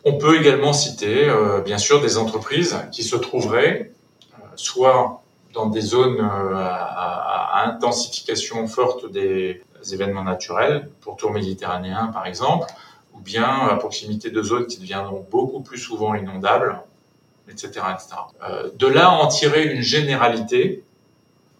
On 0.04 0.18
peut 0.18 0.38
également 0.38 0.72
citer, 0.72 1.28
euh, 1.28 1.60
bien 1.60 1.78
sûr, 1.78 2.00
des 2.00 2.16
entreprises 2.16 2.76
qui 2.92 3.02
se 3.02 3.16
trouveraient 3.16 3.92
euh, 4.34 4.44
soit 4.54 5.22
dans 5.52 5.66
des 5.66 5.80
zones 5.80 6.20
euh, 6.20 6.54
à, 6.54 7.60
à, 7.60 7.68
intensification 7.68 8.68
forte 8.68 9.10
des 9.10 9.62
événements 9.92 10.22
naturels, 10.22 10.88
pour 11.00 11.16
tour 11.16 11.32
méditerranéen 11.32 12.08
par 12.12 12.26
exemple, 12.26 12.66
ou 13.14 13.20
bien 13.20 13.66
à 13.68 13.74
proximité 13.76 14.30
de 14.30 14.42
zones 14.42 14.66
qui 14.66 14.78
deviendront 14.78 15.26
beaucoup 15.28 15.60
plus 15.60 15.78
souvent 15.78 16.14
inondables, 16.14 16.80
etc. 17.50 17.70
Euh, 18.42 18.70
de 18.74 18.86
là 18.86 19.10
en 19.10 19.28
tirer 19.28 19.64
une 19.64 19.82
généralité, 19.82 20.82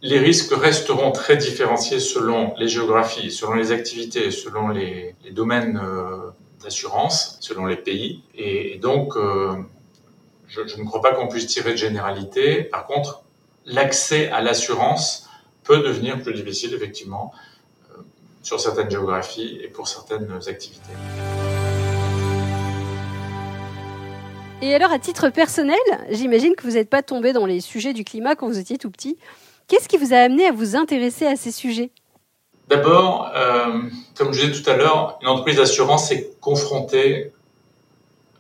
les 0.03 0.19
risques 0.19 0.53
resteront 0.55 1.13
très 1.13 1.37
différenciés 1.37 2.01
selon 2.01 2.55
les 2.59 2.69
géographies, 2.69 3.31
selon 3.31 3.55
les 3.55 3.73
activités, 3.73 4.31
selon 4.31 4.69
les, 4.69 5.15
domaines 5.31 5.81
euh, 5.83 6.31
d'assurance, 6.63 7.39
selon 7.41 7.67
les 7.67 7.77
pays. 7.77 8.23
Et, 8.35 8.79
donc, 8.79 9.17
euh, 9.17 9.57
je, 10.49 10.61
ne 10.61 10.85
crois 10.85 11.01
pas 11.01 11.13
qu'on 11.15 11.29
puisse 11.29 11.47
tirer 11.47 11.73
de 11.73 11.77
généralité. 11.77 12.63
Par 12.63 12.87
contre, 12.87 13.23
l'accès 13.65 14.29
à 14.31 14.43
l'assurance 14.43 15.29
peut 15.65 15.83
devenir 15.83 16.23
plus 16.23 16.35
difficile, 16.35 16.75
effectivement, 16.75 17.33
sur 18.43 18.61
certaines 18.61 18.91
géographies 18.91 19.59
et 19.63 19.67
pour 19.67 19.89
certaines 19.89 20.31
activités. 20.47 20.93
Et 24.63 24.75
alors, 24.75 24.91
à 24.91 24.99
titre 24.99 25.29
personnel, 25.29 25.77
j'imagine 26.11 26.55
que 26.57 26.63
vous 26.63 26.75
n'êtes 26.75 26.89
pas 26.89 27.03
tombé 27.03 27.35
dans 27.35 27.45
les 27.45 27.61
sujets 27.61 27.93
du 27.93 28.05
climat 28.05 28.35
quand 28.37 28.47
vous 28.47 28.59
étiez 28.59 28.79
tout 28.79 28.91
petit. 28.91 29.19
Qu'est-ce 29.69 29.87
qui 29.87 29.99
vous 29.99 30.15
a 30.15 30.17
amené 30.17 30.47
à 30.47 30.53
vous 30.53 30.77
intéresser 30.77 31.27
à 31.27 31.37
ces 31.37 31.51
sujets? 31.51 31.91
D'abord, 32.69 33.31
euh, 33.35 33.83
comme 34.17 34.33
je 34.33 34.47
disais 34.47 34.63
tout 34.63 34.71
à 34.71 34.77
l'heure, 34.77 35.19
une 35.21 35.29
entreprise 35.29 35.57
d'assurance 35.57 36.11
est 36.11 36.41
confrontée 36.41 37.33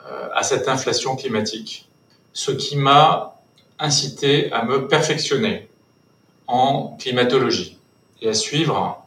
euh, 0.08 0.28
à 0.34 0.42
cette 0.42 0.68
inflation 0.68 1.16
climatique, 1.16 1.88
ce 2.32 2.50
qui 2.50 2.76
m'a 2.76 3.36
incité 3.78 4.50
à 4.52 4.64
me 4.64 4.88
perfectionner 4.88 5.68
en 6.46 6.96
climatologie 6.98 7.78
et 8.22 8.28
à 8.30 8.34
suivre 8.34 9.04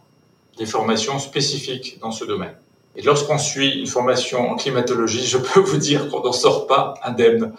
des 0.58 0.68
formations 0.68 1.18
spécifiques 1.18 2.00
dans 2.02 2.12
ce 2.12 2.24
domaine. 2.24 2.56
Et 2.96 3.02
lorsqu'on 3.02 3.38
suit 3.38 3.80
une 3.80 3.88
formation 3.88 4.52
en 4.52 4.56
climatologie, 4.56 5.26
je 5.26 5.38
peux 5.38 5.60
vous 5.60 5.78
dire 5.78 6.10
qu'on 6.10 6.24
n'en 6.24 6.32
sort 6.32 6.68
pas 6.68 6.96
indemne. 7.04 7.54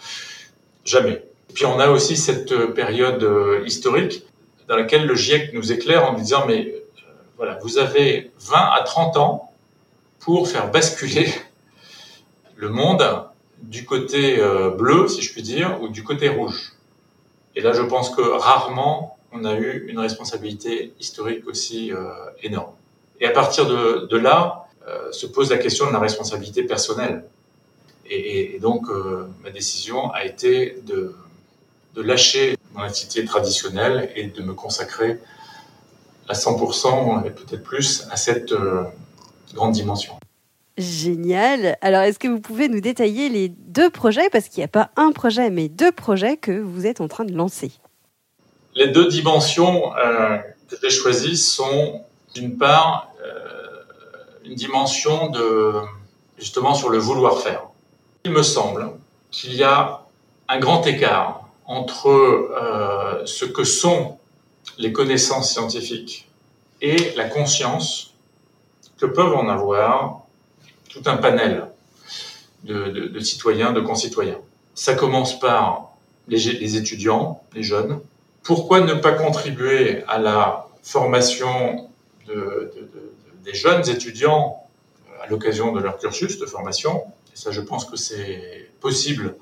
Jamais. 0.85 1.23
Et 1.49 1.53
puis 1.53 1.65
on 1.65 1.79
a 1.79 1.89
aussi 1.89 2.15
cette 2.17 2.73
période 2.73 3.23
euh, 3.23 3.63
historique 3.65 4.25
dans 4.67 4.75
laquelle 4.75 5.05
le 5.05 5.15
GIEC 5.15 5.53
nous 5.53 5.71
éclaire 5.71 6.09
en 6.09 6.13
nous 6.13 6.19
disant 6.19 6.45
mais 6.47 6.67
euh, 6.67 7.01
voilà, 7.37 7.57
vous 7.61 7.77
avez 7.77 8.31
20 8.39 8.57
à 8.57 8.81
30 8.83 9.17
ans 9.17 9.51
pour 10.19 10.47
faire 10.47 10.69
basculer 10.71 11.27
le 12.55 12.69
monde 12.69 13.03
du 13.61 13.85
côté 13.85 14.39
euh, 14.39 14.69
bleu, 14.69 15.07
si 15.07 15.21
je 15.21 15.31
puis 15.31 15.41
dire, 15.41 15.81
ou 15.81 15.87
du 15.87 16.03
côté 16.03 16.29
rouge. 16.29 16.73
Et 17.55 17.61
là, 17.61 17.73
je 17.73 17.81
pense 17.81 18.09
que 18.09 18.21
rarement 18.21 19.17
on 19.31 19.45
a 19.45 19.53
eu 19.53 19.87
une 19.87 19.99
responsabilité 19.99 20.93
historique 20.99 21.47
aussi 21.47 21.91
euh, 21.91 22.11
énorme. 22.43 22.73
Et 23.19 23.25
à 23.25 23.31
partir 23.31 23.65
de, 23.65 24.17
là, 24.17 24.65
euh, 24.65 24.70
se 25.11 25.25
pose 25.25 25.49
la 25.49 25.57
question 25.57 25.87
de 25.87 25.93
la 25.93 25.99
responsabilité 25.99 26.63
personnelle. 26.63 27.23
Et, 28.09 28.15
et, 28.15 28.55
et 28.55 28.59
donc, 28.59 28.89
euh, 28.89 29.27
ma 29.43 29.49
décision 29.49 30.11
a 30.11 30.25
été 30.25 30.81
de, 30.85 31.15
de 31.95 32.01
lâcher 32.01 32.57
mon 32.73 32.81
activité 32.81 33.25
traditionnelle 33.25 34.11
et 34.15 34.27
de 34.27 34.41
me 34.41 34.53
consacrer 34.53 35.19
à 36.27 36.33
100% 36.33 37.25
et 37.25 37.29
peut-être 37.29 37.63
plus 37.63 38.07
à 38.09 38.17
cette 38.17 38.51
euh, 38.51 38.83
grande 39.53 39.73
dimension. 39.73 40.13
Génial. 40.77 41.77
Alors, 41.81 42.01
est-ce 42.01 42.17
que 42.17 42.27
vous 42.27 42.39
pouvez 42.39 42.69
nous 42.69 42.79
détailler 42.79 43.29
les 43.29 43.49
deux 43.49 43.89
projets, 43.89 44.29
parce 44.31 44.47
qu'il 44.47 44.59
n'y 44.59 44.65
a 44.65 44.69
pas 44.69 44.89
un 44.95 45.11
projet, 45.11 45.49
mais 45.49 45.67
deux 45.67 45.91
projets 45.91 46.37
que 46.37 46.51
vous 46.51 46.85
êtes 46.87 47.01
en 47.01 47.07
train 47.07 47.25
de 47.25 47.33
lancer 47.33 47.71
Les 48.75 48.87
deux 48.87 49.07
dimensions 49.07 49.95
euh, 49.97 50.37
que 50.69 50.77
j'ai 50.81 50.89
choisies 50.89 51.37
sont, 51.37 52.01
d'une 52.33 52.57
part, 52.57 53.13
euh, 53.23 53.60
une 54.51 54.57
dimension 54.57 55.29
de 55.29 55.75
justement 56.37 56.73
sur 56.73 56.89
le 56.89 56.97
vouloir 56.97 57.39
faire. 57.39 57.63
Il 58.25 58.31
me 58.31 58.43
semble 58.43 58.91
qu'il 59.31 59.53
y 59.53 59.63
a 59.63 60.01
un 60.49 60.59
grand 60.59 60.85
écart 60.85 61.47
entre 61.65 62.09
euh, 62.09 63.25
ce 63.25 63.45
que 63.45 63.63
sont 63.63 64.17
les 64.77 64.91
connaissances 64.91 65.53
scientifiques 65.53 66.27
et 66.81 67.13
la 67.15 67.29
conscience 67.29 68.13
que 68.97 69.05
peuvent 69.05 69.33
en 69.33 69.47
avoir 69.47 70.23
tout 70.89 71.03
un 71.05 71.15
panel 71.15 71.67
de, 72.65 73.19
citoyens, 73.21 73.71
de 73.71 73.79
concitoyens. 73.79 74.41
Ça 74.75 74.95
commence 74.95 75.39
par 75.39 75.93
les, 76.27 76.75
étudiants, 76.75 77.41
les 77.55 77.63
jeunes. 77.63 78.01
Pourquoi 78.43 78.81
ne 78.81 78.95
pas 78.95 79.13
contribuer 79.13 80.03
à 80.09 80.19
la 80.19 80.67
formation 80.83 81.89
de, 82.27 82.73
des 83.43 83.53
jeunes 83.53 83.87
étudiants 83.89 84.63
à 85.21 85.27
l'occasion 85.27 85.71
de 85.71 85.79
leur 85.79 85.97
cursus 85.97 86.39
de 86.39 86.45
formation 86.45 87.03
Et 87.33 87.37
ça, 87.37 87.51
je 87.51 87.61
pense 87.61 87.85
que 87.85 87.97
c'est 87.97 88.69
possible 88.79 89.35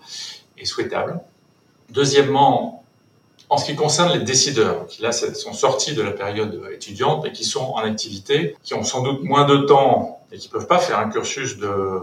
et 0.58 0.66
souhaitable. 0.66 1.20
Deuxièmement, 1.90 2.84
en 3.50 3.58
ce 3.58 3.66
qui 3.66 3.76
concerne 3.76 4.12
les 4.18 4.24
décideurs, 4.24 4.86
qui 4.88 5.02
là 5.02 5.12
sont 5.12 5.54
sortis 5.54 5.96
de 5.96 6.02
la 6.02 6.12
période 6.12 6.62
étudiante 6.72 7.26
et 7.26 7.32
qui 7.32 7.44
sont 7.44 7.72
en 7.74 7.80
activité, 7.80 8.56
qui 8.64 8.74
ont 8.76 8.84
sans 8.84 9.02
doute 9.02 9.24
moins 9.24 9.46
de 9.46 9.58
temps 9.58 10.22
et 10.32 10.38
qui 10.38 10.50
peuvent 10.50 10.68
pas 10.68 10.80
faire 10.80 11.00
un 11.00 11.10
cursus 11.10 11.58
de, 11.58 12.02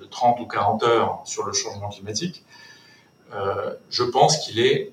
de 0.00 0.04
30 0.10 0.40
ou 0.40 0.46
40 0.46 0.82
heures 0.84 1.22
sur 1.26 1.44
le 1.44 1.52
changement 1.52 1.90
climatique, 1.90 2.44
euh, 3.34 3.74
je 3.90 4.04
pense 4.04 4.38
qu'il 4.38 4.58
est 4.58 4.92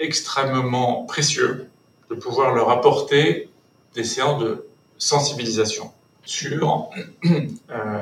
extrêmement 0.00 1.04
précieux 1.04 1.68
de 2.10 2.14
pouvoir 2.14 2.52
leur 2.54 2.70
apporter 2.70 3.48
des 3.94 4.04
séances 4.04 4.42
de 4.42 4.66
sensibilisation 4.98 5.92
sur 6.24 6.90
euh, 7.70 8.00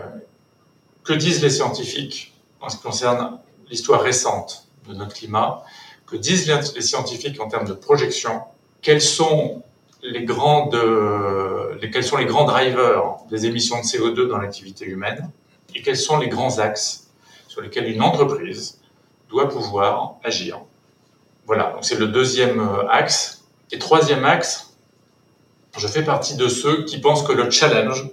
que 1.02 1.12
disent 1.12 1.42
les 1.42 1.50
scientifiques 1.50 2.32
en 2.60 2.68
ce 2.68 2.76
qui 2.76 2.82
concerne 2.82 3.38
l'histoire 3.68 4.00
récente 4.00 4.66
de 4.88 4.94
notre 4.94 5.14
climat, 5.14 5.62
que 6.06 6.16
disent 6.16 6.46
les 6.48 6.82
scientifiques 6.82 7.40
en 7.40 7.48
termes 7.48 7.66
de 7.66 7.72
projection, 7.72 8.42
quels 8.82 9.02
sont 9.02 9.62
les 10.02 10.26
quels 11.90 12.04
sont 12.04 12.16
les 12.16 12.26
grands 12.26 12.44
drivers 12.44 13.16
des 13.30 13.46
émissions 13.46 13.78
de 13.78 13.84
CO2 13.84 14.28
dans 14.28 14.38
l'activité 14.38 14.84
humaine 14.84 15.30
et 15.74 15.82
quels 15.82 15.96
sont 15.96 16.18
les 16.18 16.28
grands 16.28 16.58
axes 16.58 17.08
sur 17.48 17.60
lesquels 17.62 17.88
une 17.88 18.02
entreprise 18.02 18.78
doit 19.28 19.48
pouvoir 19.48 20.16
agir. 20.22 20.60
Voilà, 21.46 21.72
donc 21.72 21.84
c'est 21.84 21.98
le 21.98 22.08
deuxième 22.08 22.60
euh, 22.60 22.88
axe. 22.88 23.44
Et 23.70 23.78
troisième 23.78 24.24
axe, 24.24 24.73
je 25.76 25.86
fais 25.86 26.02
partie 26.02 26.36
de 26.36 26.48
ceux 26.48 26.84
qui 26.84 26.98
pensent 26.98 27.22
que 27.22 27.32
le 27.32 27.50
challenge 27.50 28.06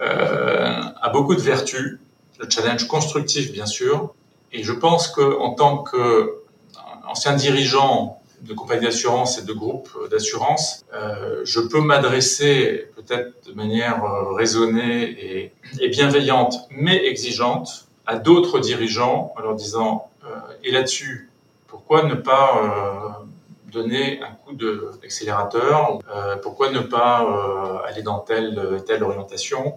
euh, 0.00 0.80
a 1.00 1.08
beaucoup 1.10 1.34
de 1.34 1.40
vertus, 1.40 1.98
le 2.38 2.48
challenge 2.48 2.86
constructif 2.86 3.52
bien 3.52 3.66
sûr, 3.66 4.14
et 4.52 4.62
je 4.62 4.72
pense 4.72 5.08
que 5.08 5.38
en 5.38 5.54
tant 5.54 5.84
qu'ancien 5.84 7.34
dirigeant 7.34 8.20
de 8.42 8.54
compagnie 8.54 8.84
d'assurance 8.84 9.38
et 9.38 9.42
de 9.42 9.52
groupe 9.52 9.90
d'assurance, 10.10 10.84
euh, 10.94 11.40
je 11.44 11.60
peux 11.60 11.80
m'adresser 11.80 12.86
peut-être 12.94 13.48
de 13.48 13.52
manière 13.52 14.04
euh, 14.04 14.32
raisonnée 14.34 15.02
et, 15.02 15.52
et, 15.80 15.88
bienveillante, 15.88 16.54
mais 16.70 17.04
exigeante, 17.04 17.88
à 18.06 18.16
d'autres 18.16 18.60
dirigeants 18.60 19.32
en 19.36 19.40
leur 19.40 19.54
disant 19.54 20.08
euh, 20.24 20.28
et 20.64 20.70
là-dessus, 20.70 21.30
pourquoi 21.66 22.04
ne 22.04 22.14
pas 22.14 22.56
euh, 22.56 23.24
donner 23.70 24.20
un 24.22 24.32
coup 24.32 24.54
d'accélérateur 24.54 25.98
euh, 26.14 26.36
Pourquoi 26.36 26.70
ne 26.70 26.80
pas 26.80 27.24
euh, 27.24 27.88
aller 27.88 28.02
dans 28.02 28.18
telle 28.18 28.82
telle 28.86 29.02
orientation 29.02 29.74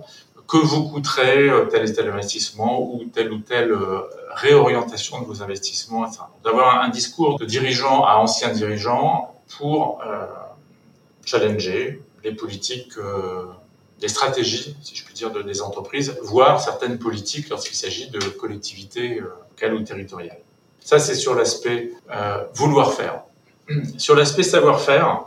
Que 0.47 0.57
vous 0.57 0.89
coûterait 0.89 1.49
tel 1.69 1.89
et 1.89 1.93
tel 1.93 2.09
investissement 2.09 2.81
ou 2.81 3.05
telle 3.13 3.31
ou 3.31 3.39
telle 3.39 3.73
réorientation 4.33 5.21
de 5.21 5.25
vos 5.25 5.43
investissements, 5.43 6.05
D'avoir 6.43 6.81
un 6.81 6.89
discours 6.89 7.37
de 7.37 7.45
dirigeant 7.45 8.03
à 8.05 8.15
ancien 8.15 8.49
dirigeant 8.49 9.35
pour 9.57 10.01
euh, 10.05 10.25
challenger 11.25 12.01
les 12.23 12.33
politiques, 12.33 12.97
euh, 12.97 13.45
les 14.01 14.07
stratégies, 14.07 14.75
si 14.81 14.95
je 14.95 15.05
puis 15.05 15.13
dire, 15.13 15.31
de, 15.31 15.41
des 15.41 15.61
entreprises, 15.61 16.17
voire 16.21 16.61
certaines 16.61 16.97
politiques 16.97 17.49
lorsqu'il 17.49 17.75
s'agit 17.75 18.09
de 18.09 18.19
collectivités 18.19 19.19
euh, 19.19 19.29
locales 19.49 19.73
ou 19.75 19.81
territoriales. 19.81 20.39
Ça, 20.79 20.99
c'est 20.99 21.15
sur 21.15 21.35
l'aspect 21.35 21.91
euh, 22.11 22.43
vouloir 22.55 22.93
faire. 22.93 23.23
Sur 23.97 24.15
l'aspect 24.15 24.43
savoir-faire, 24.43 25.23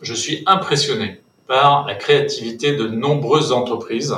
je 0.00 0.14
suis 0.14 0.42
impressionné 0.46 1.20
par 1.46 1.86
la 1.86 1.94
créativité 1.94 2.76
de 2.76 2.86
nombreuses 2.86 3.52
entreprises, 3.52 4.14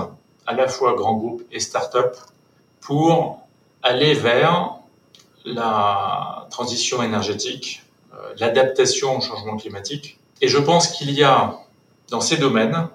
à 0.47 0.55
la 0.55 0.69
fois 0.69 0.95
grands 0.95 1.15
groupes 1.15 1.43
et 1.53 1.61
start-up, 1.61 2.17
pour 2.81 3.41
aller 3.83 4.15
vers 4.15 4.75
la 5.45 6.49
transition 6.51 7.03
énergétique, 7.03 7.83
euh, 8.13 8.17
l'adaptation 8.39 9.17
au 9.17 9.21
changement 9.21 9.57
climatique. 9.57 10.19
Et 10.43 10.49
je 10.49 10.59
pense 10.59 10.89
qu'il 10.89 11.13
y 11.13 11.23
a 11.23 11.59
dans 12.11 12.21
ces 12.21 12.37
domaines 12.37 12.89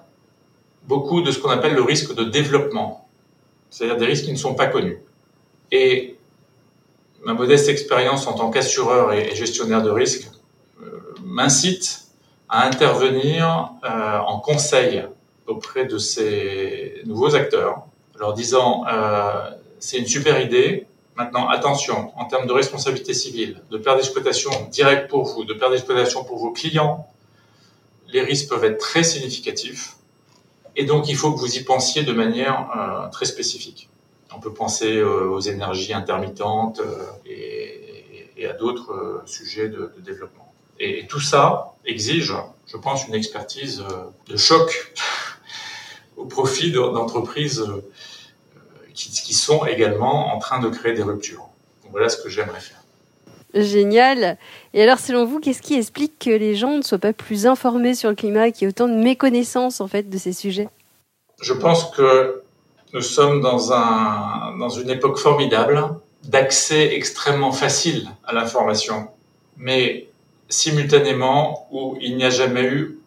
beaucoup 0.84 1.22
de 1.22 1.32
ce 1.32 1.38
qu'on 1.38 1.50
appelle 1.50 1.74
le 1.74 1.82
risque 1.82 2.14
de 2.14 2.24
développement, 2.24 3.08
c'est-à-dire 3.70 3.96
des 3.96 4.06
risques 4.06 4.26
qui 4.26 4.32
ne 4.32 4.36
sont 4.36 4.54
pas 4.54 4.66
connus. 4.66 4.98
Et 5.72 6.16
ma 7.24 7.32
modeste 7.32 7.68
expérience 7.68 8.26
en 8.26 8.34
tant 8.34 8.50
qu'assureur 8.50 9.12
et 9.12 9.34
gestionnaire 9.34 9.82
de 9.82 9.90
risque 9.90 10.28
m'incite 11.24 12.06
à 12.48 12.66
intervenir 12.66 13.70
euh, 13.84 14.18
en 14.18 14.38
conseil 14.40 15.04
auprès 15.46 15.84
de 15.84 15.98
ces 15.98 17.02
nouveaux 17.06 17.34
acteurs, 17.34 17.86
leur 18.18 18.34
disant 18.34 18.84
euh, 18.90 19.50
c'est 19.78 19.98
une 19.98 20.06
super 20.06 20.40
idée. 20.40 20.86
Maintenant, 21.16 21.48
attention, 21.48 22.12
en 22.16 22.26
termes 22.26 22.46
de 22.46 22.52
responsabilité 22.52 23.14
civile, 23.14 23.62
de 23.70 23.78
perte 23.78 23.96
d'exploitation 23.96 24.50
directe 24.70 25.08
pour 25.08 25.24
vous, 25.24 25.44
de 25.44 25.54
perte 25.54 25.72
d'exploitation 25.72 26.24
pour 26.24 26.38
vos 26.38 26.52
clients, 26.52 27.08
les 28.08 28.22
risques 28.22 28.48
peuvent 28.48 28.64
être 28.64 28.78
très 28.78 29.02
significatifs. 29.02 29.96
Et 30.76 30.84
donc, 30.84 31.08
il 31.08 31.16
faut 31.16 31.32
que 31.32 31.38
vous 31.38 31.56
y 31.56 31.64
pensiez 31.64 32.02
de 32.02 32.12
manière 32.12 32.68
euh, 32.76 33.08
très 33.08 33.24
spécifique. 33.24 33.88
On 34.34 34.40
peut 34.40 34.52
penser 34.52 34.98
euh, 34.98 35.30
aux 35.30 35.40
énergies 35.40 35.94
intermittentes 35.94 36.80
euh, 36.80 37.06
et, 37.24 38.46
à 38.46 38.52
d'autres 38.52 38.92
euh, 38.92 39.22
sujets 39.24 39.68
de 39.68 39.90
développement. 40.04 40.45
Et, 40.78 41.00
et, 41.00 41.06
tout 41.06 41.20
ça 41.20 41.74
exige, 41.84 42.34
je 42.66 42.76
pense, 42.76 43.06
une 43.06 43.14
expertise 43.14 43.80
euh, 43.80 44.04
de 44.28 44.36
choc 44.36 44.92
au 46.16 46.24
profit 46.24 46.72
d'entreprises 46.72 47.64
qui, 48.94 49.10
qui, 49.10 49.34
sont 49.34 49.66
également 49.66 50.34
en 50.34 50.38
train 50.38 50.60
de 50.60 50.68
créer 50.68 50.94
des 50.94 51.02
ruptures. 51.02 51.48
Donc 51.82 51.92
voilà 51.92 52.08
ce 52.08 52.16
que 52.22 52.28
j'aimerais 52.28 52.60
faire. 52.60 52.82
Génial. 53.54 54.36
Et 54.74 54.82
alors, 54.82 54.98
selon 54.98 55.24
vous, 55.24 55.40
qu'est-ce 55.40 55.62
qui 55.62 55.74
explique 55.74 56.18
que 56.18 56.30
les 56.30 56.56
gens 56.56 56.76
ne 56.76 56.82
soient 56.82 56.98
pas 56.98 57.12
plus 57.12 57.46
informés 57.46 57.94
sur 57.94 58.10
le 58.10 58.14
climat, 58.14 58.50
qu'il 58.50 58.62
y 58.62 58.64
ait 58.66 58.68
autant 58.68 58.88
de 58.88 58.94
méconnaissance 58.94 59.80
en 59.80 59.88
fait 59.88 60.08
de 60.10 60.18
ces 60.18 60.32
sujets? 60.32 60.68
Je 61.40 61.52
pense 61.52 61.90
que 61.90 62.42
nous 62.92 63.02
sommes 63.02 63.40
dans, 63.40 63.72
un, 63.72 64.56
dans 64.58 64.68
une 64.68 64.90
époque 64.90 65.18
formidable 65.18 65.82
d'accès 66.24 66.94
extrêmement 66.94 67.52
facile 67.52 68.08
à 68.24 68.32
l'information, 68.32 69.08
mais 69.56 70.08
simultanément 70.48 71.68
où 71.70 71.96
il 72.00 72.16
n'y 72.16 72.24
a 72.24 72.30
jamais 72.30 72.64
eu 72.64 72.98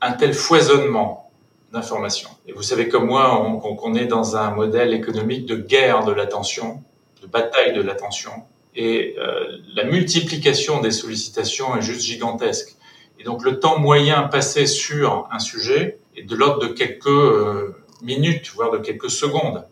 un 0.00 0.12
tel 0.12 0.34
foisonnement 0.34 1.30
d'informations. 1.72 2.30
Et 2.46 2.52
vous 2.52 2.62
savez 2.62 2.88
comme 2.88 3.06
moi 3.06 3.58
qu'on 3.62 3.76
qu 3.76 3.98
est 3.98 4.06
dans 4.06 4.36
un 4.36 4.50
modèle 4.50 4.94
économique 4.94 5.46
de 5.46 5.56
guerre 5.56 6.04
de 6.04 6.12
l'attention, 6.12 6.82
de 7.22 7.26
bataille 7.26 7.74
de 7.74 7.82
l'attention, 7.82 8.32
et 8.74 9.16
euh, 9.18 9.58
la 9.74 9.84
multiplication 9.84 10.80
des 10.80 10.90
sollicitations 10.90 11.76
est 11.76 11.82
juste 11.82 12.02
gigantesque. 12.02 12.76
Et 13.18 13.24
donc 13.24 13.42
le 13.42 13.58
temps 13.58 13.78
moyen 13.78 14.24
passé 14.24 14.66
sur 14.66 15.26
un 15.32 15.38
sujet 15.38 15.98
est 16.16 16.22
de 16.22 16.36
l'ordre 16.36 16.60
de 16.60 16.72
quelques 16.72 17.06
euh, 17.06 17.74
minutes, 18.02 18.52
voire 18.54 18.70
de 18.70 18.78
quelques 18.78 19.10
secondes. 19.10 19.64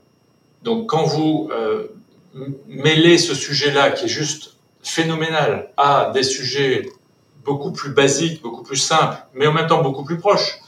Donc 0.62 0.88
quand 0.88 1.04
vous 1.04 1.50
euh, 1.52 1.88
mêlez 2.66 3.18
ce 3.18 3.34
sujet-là, 3.34 3.90
qui 3.90 4.06
est 4.06 4.08
juste 4.08 4.56
phénoménal, 4.82 5.70
à 5.76 6.10
des 6.14 6.22
sujets 6.22 6.86
beaucoup 7.44 7.72
plus 7.72 7.90
basiques, 7.90 8.42
beaucoup 8.42 8.62
plus 8.62 8.76
simples, 8.76 9.18
mais 9.34 9.46
en 9.46 9.52
même 9.52 9.66
temps 9.66 9.82
beaucoup 9.82 10.04
plus 10.04 10.18
proches, 10.18 10.58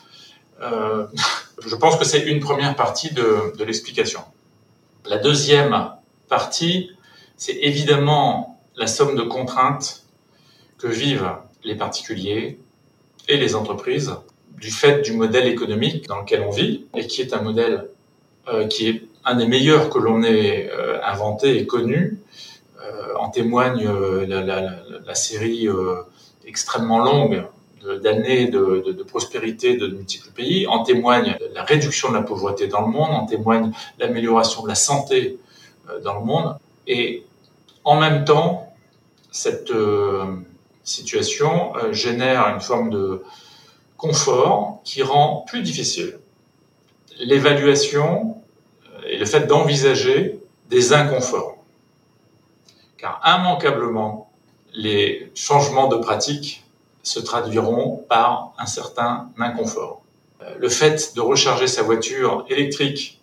euh, 0.63 1.07
je 1.67 1.75
pense 1.75 1.97
que 1.97 2.05
c'est 2.05 2.21
une 2.21 2.41
première 2.41 2.77
partie 2.77 3.13
de, 3.13 3.57
de 3.57 3.65
l'explication. 3.65 4.21
La 5.05 5.19
deuxième 5.19 5.91
partie, 6.29 6.91
c'est 7.37 7.57
évidemment 7.63 8.61
la 8.77 8.87
somme 8.87 9.17
de 9.17 9.23
contraintes 9.23 10.03
que 10.79 10.87
vivent 10.89 11.31
les 11.65 11.75
particuliers 11.75 12.59
et 13.29 13.37
les 13.37 13.55
entreprises 13.55 14.15
du 14.57 14.71
fait 14.71 15.03
du 15.03 15.13
modèle 15.13 15.47
économique 15.47 16.07
dans 16.07 16.21
lequel 16.21 16.43
on 16.43 16.51
vit 16.51 16.87
et 16.95 17.07
qui 17.07 17.21
est 17.21 17.35
un 17.35 17.43
modèle 17.43 17.89
euh, 18.49 18.67
qui 18.67 18.89
est 18.89 19.03
un 19.25 19.35
des 19.35 19.47
meilleurs 19.47 19.91
que 19.91 19.99
l'on 19.99 20.23
ait 20.23 20.71
euh, 20.71 21.01
inventé 21.05 21.59
et 21.59 21.67
connu. 21.67 22.19
Euh, 22.81 23.15
en 23.19 23.29
témoigne 23.31 23.89
la, 24.29 24.43
la, 24.43 24.77
la, 25.05 25.15
série 25.15 25.67
extrêmement 26.47 26.99
longue 26.99 27.45
d'années 28.03 28.49
de, 28.49 29.03
prospérité 29.07 29.77
de 29.77 29.89
multiples 29.89 30.31
pays, 30.31 30.67
en 30.67 30.83
témoigne 30.83 31.37
la 31.55 31.63
réduction 31.63 32.09
de 32.09 32.15
la 32.15 32.23
pauvreté 32.23 32.67
dans 32.67 32.81
le 32.81 32.89
monde, 32.89 33.11
en 33.11 33.27
témoigne 33.27 33.71
l'amélioration 33.99 34.63
de 34.63 34.69
la 34.69 34.75
santé 34.75 35.39
dans 36.03 36.19
le 36.19 36.25
monde. 36.25 36.57
Et 36.87 37.25
en 37.85 38.01
même 38.01 38.25
temps, 38.25 38.75
cette 39.31 39.71
euh, 39.71 40.25
situation 40.83 41.77
euh, 41.77 41.93
génère 41.93 42.47
une 42.49 42.61
forme 42.61 42.91
de 42.91 43.23
confort 43.97 44.81
qui 44.85 45.03
rend 45.03 45.45
plus 45.47 45.63
difficile 45.63 46.19
l'évaluation 47.19 48.37
euh, 48.95 49.09
et 49.09 49.19
le 49.19 49.25
fait 49.25 49.47
d'envisager 49.47 50.41
des 50.71 50.93
inconforts. 50.93 51.59
Car 52.97 53.21
immanquablement, 53.25 54.26
les 54.77 55.33
changements 55.35 55.89
de 55.89 55.97
pratique 55.97 56.63
se 57.03 57.19
traduiront 57.19 58.05
par 58.09 58.53
un 58.59 58.67
certain 58.67 59.31
inconfort. 59.39 60.03
Le 60.59 60.69
fait 60.69 61.15
de 61.17 61.21
recharger 61.23 61.67
sa 61.67 61.83
voiture 61.83 62.45
électrique 62.51 63.21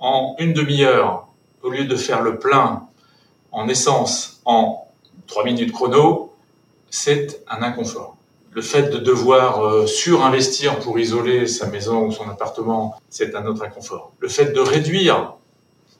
en 0.00 0.34
une 0.38 0.52
demi-heure 0.52 1.28
au 1.62 1.70
lieu 1.70 1.84
de 1.84 1.96
faire 1.96 2.22
le 2.22 2.38
plein 2.38 2.88
en 3.52 3.68
essence 3.68 4.40
en 4.44 4.84
3 5.28 5.44
minutes 5.44 5.72
chrono, 5.72 6.34
c'est 6.90 7.42
un 7.48 7.62
inconfort. 7.62 8.16
Le 8.52 8.62
fait 8.62 8.90
de 8.90 8.98
devoir 8.98 9.64
euh, 9.64 9.86
surinvestir 9.86 10.78
pour 10.80 10.98
isoler 10.98 11.46
sa 11.46 11.66
maison 11.66 12.06
ou 12.06 12.12
son 12.12 12.28
appartement, 12.28 12.96
c'est 13.10 13.34
un 13.34 13.46
autre 13.46 13.62
inconfort. 13.62 14.12
Le 14.18 14.28
fait 14.28 14.52
de 14.52 14.60
réduire 14.60 15.34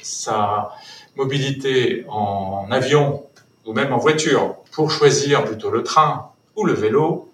sa 0.03 0.73
mobilité 1.17 2.05
en 2.09 2.67
avion 2.71 3.25
ou 3.67 3.73
même 3.73 3.93
en 3.93 3.99
voiture 3.99 4.57
pour 4.77 4.91
choisir 4.91 5.43
plutôt 5.47 5.71
le 5.71 5.83
train 5.83 6.33
ou 6.55 6.67
le 6.67 6.75
vélo, 6.75 7.33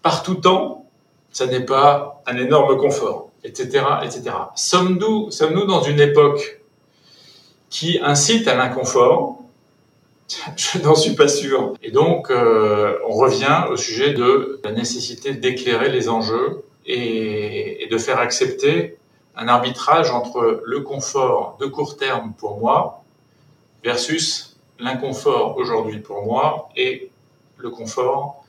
par 0.00 0.22
tout 0.22 0.36
temps, 0.36 0.86
ça 1.32 1.46
n'est 1.48 1.64
pas 1.64 2.22
un 2.24 2.36
énorme 2.36 2.78
confort, 2.78 3.30
etc., 3.42 3.84
etc. 4.04 4.30
Sommes-nous, 4.54 5.64
dans 5.64 5.82
une 5.82 5.98
époque 5.98 6.60
qui 7.68 7.98
incite 8.00 8.46
à 8.46 8.54
l'inconfort? 8.54 9.42
Je 10.56 10.78
n'en 10.78 10.94
suis 10.94 11.16
pas 11.16 11.26
sûr. 11.26 11.74
Et 11.82 11.90
donc, 11.90 12.30
euh, 12.30 12.96
on 13.08 13.14
revient 13.14 13.64
au 13.68 13.76
sujet 13.76 14.12
de 14.12 14.60
la 14.62 14.70
nécessité 14.70 15.34
d'éclairer 15.34 15.88
les 15.88 16.08
enjeux 16.08 16.62
et, 16.84 17.88
de 17.90 17.98
faire 17.98 18.20
accepter 18.20 18.96
un 19.34 19.48
arbitrage 19.48 20.12
entre 20.12 20.62
le 20.64 20.80
confort 20.80 21.56
de 21.58 21.66
court 21.66 21.96
terme 21.96 22.34
pour 22.38 22.58
moi 22.58 23.02
versus 23.82 24.55
l'inconfort 24.78 25.56
aujourd'hui 25.56 26.00
pour 26.00 26.24
moi 26.24 26.68
et 26.76 27.10
le 27.58 27.70
confort 27.70 28.44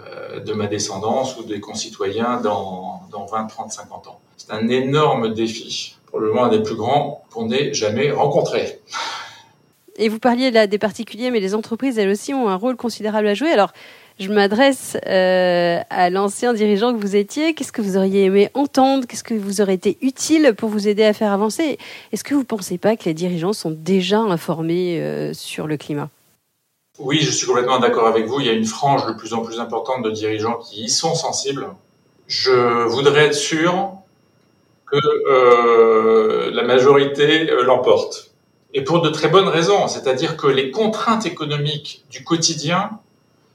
euh, 0.00 0.40
de 0.40 0.52
ma 0.52 0.66
descendance 0.66 1.36
ou 1.38 1.44
des 1.44 1.60
concitoyens 1.60 2.40
dans, 2.40 3.02
dans 3.10 3.26
20, 3.26 3.46
30, 3.46 3.72
50 3.72 4.08
ans. 4.08 4.20
C'est 4.36 4.52
un 4.52 4.68
énorme 4.68 5.34
défi, 5.34 5.96
probablement 6.06 6.44
un 6.44 6.48
des 6.48 6.62
plus 6.62 6.74
grands 6.74 7.24
qu'on 7.30 7.46
n'ait 7.46 7.72
jamais 7.74 8.10
rencontré. 8.10 8.80
Et 9.96 10.08
vous 10.08 10.18
parliez 10.18 10.50
des 10.66 10.78
particuliers, 10.78 11.30
mais 11.30 11.40
les 11.40 11.54
entreprises, 11.54 11.98
elles 11.98 12.08
aussi, 12.08 12.32
ont 12.32 12.48
un 12.48 12.56
rôle 12.56 12.76
considérable 12.76 13.28
à 13.28 13.34
jouer. 13.34 13.52
Alors, 13.52 13.72
je 14.18 14.30
m'adresse 14.30 14.96
euh, 15.06 15.80
à 15.90 16.10
l'ancien 16.10 16.52
dirigeant 16.52 16.92
que 16.94 17.00
vous 17.00 17.16
étiez. 17.16 17.54
Qu'est-ce 17.54 17.72
que 17.72 17.82
vous 17.82 17.96
auriez 17.96 18.24
aimé 18.24 18.50
entendre? 18.54 19.06
Qu'est-ce 19.06 19.24
que 19.24 19.34
vous 19.34 19.60
aurait 19.60 19.74
été 19.74 19.98
utile 20.02 20.54
pour 20.56 20.68
vous 20.68 20.88
aider 20.88 21.04
à 21.04 21.12
faire 21.12 21.32
avancer? 21.32 21.78
Est-ce 22.12 22.24
que 22.24 22.34
vous 22.34 22.40
ne 22.40 22.46
pensez 22.46 22.78
pas 22.78 22.96
que 22.96 23.04
les 23.04 23.14
dirigeants 23.14 23.52
sont 23.52 23.70
déjà 23.70 24.18
informés 24.18 25.00
euh, 25.00 25.32
sur 25.32 25.66
le 25.66 25.76
climat? 25.76 26.10
Oui, 26.98 27.20
je 27.20 27.30
suis 27.30 27.46
complètement 27.46 27.78
d'accord 27.78 28.06
avec 28.06 28.26
vous. 28.26 28.40
Il 28.40 28.46
y 28.46 28.50
a 28.50 28.52
une 28.52 28.66
frange 28.66 29.06
de 29.06 29.12
plus 29.12 29.32
en 29.32 29.40
plus 29.40 29.58
importante 29.58 30.04
de 30.04 30.10
dirigeants 30.10 30.58
qui 30.58 30.84
y 30.84 30.88
sont 30.88 31.14
sensibles. 31.14 31.68
Je 32.26 32.84
voudrais 32.86 33.26
être 33.26 33.34
sûr 33.34 33.92
que 34.90 34.98
euh, 35.30 36.50
la 36.52 36.64
majorité 36.64 37.46
l'emporte. 37.64 38.30
Et 38.74 38.82
pour 38.82 39.00
de 39.00 39.08
très 39.08 39.28
bonnes 39.28 39.48
raisons, 39.48 39.88
c'est-à-dire 39.88 40.36
que 40.36 40.46
les 40.46 40.70
contraintes 40.70 41.26
économiques 41.26 42.04
du 42.10 42.24
quotidien 42.24 42.90